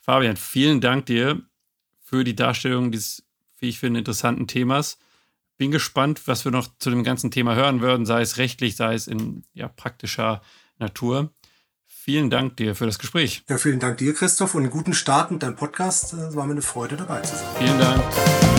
Fabian, 0.00 0.36
vielen 0.36 0.80
Dank 0.80 1.06
dir 1.06 1.42
für 2.02 2.24
die 2.24 2.34
Darstellung 2.34 2.90
dieses, 2.90 3.24
wie 3.58 3.68
ich 3.68 3.78
finde, 3.78 3.98
interessanten 3.98 4.46
Themas. 4.46 4.98
Bin 5.58 5.70
gespannt, 5.70 6.22
was 6.26 6.44
wir 6.44 6.52
noch 6.52 6.68
zu 6.78 6.88
dem 6.88 7.04
ganzen 7.04 7.30
Thema 7.30 7.54
hören 7.54 7.80
würden, 7.80 8.06
sei 8.06 8.22
es 8.22 8.38
rechtlich, 8.38 8.76
sei 8.76 8.94
es 8.94 9.06
in 9.06 9.42
ja, 9.52 9.68
praktischer 9.68 10.40
Natur. 10.78 11.32
Vielen 11.86 12.30
Dank 12.30 12.56
dir 12.56 12.74
für 12.74 12.86
das 12.86 12.98
Gespräch. 12.98 13.42
Ja, 13.48 13.58
vielen 13.58 13.80
Dank 13.80 13.98
dir, 13.98 14.14
Christoph, 14.14 14.54
und 14.54 14.62
einen 14.62 14.70
guten 14.70 14.94
Start 14.94 15.30
mit 15.30 15.42
deinem 15.42 15.56
Podcast. 15.56 16.14
Es 16.14 16.34
war 16.36 16.46
mir 16.46 16.52
eine 16.52 16.62
Freude, 16.62 16.96
dabei 16.96 17.20
zu 17.20 17.36
sein. 17.36 17.46
Vielen 17.58 17.78
Dank. 17.78 18.57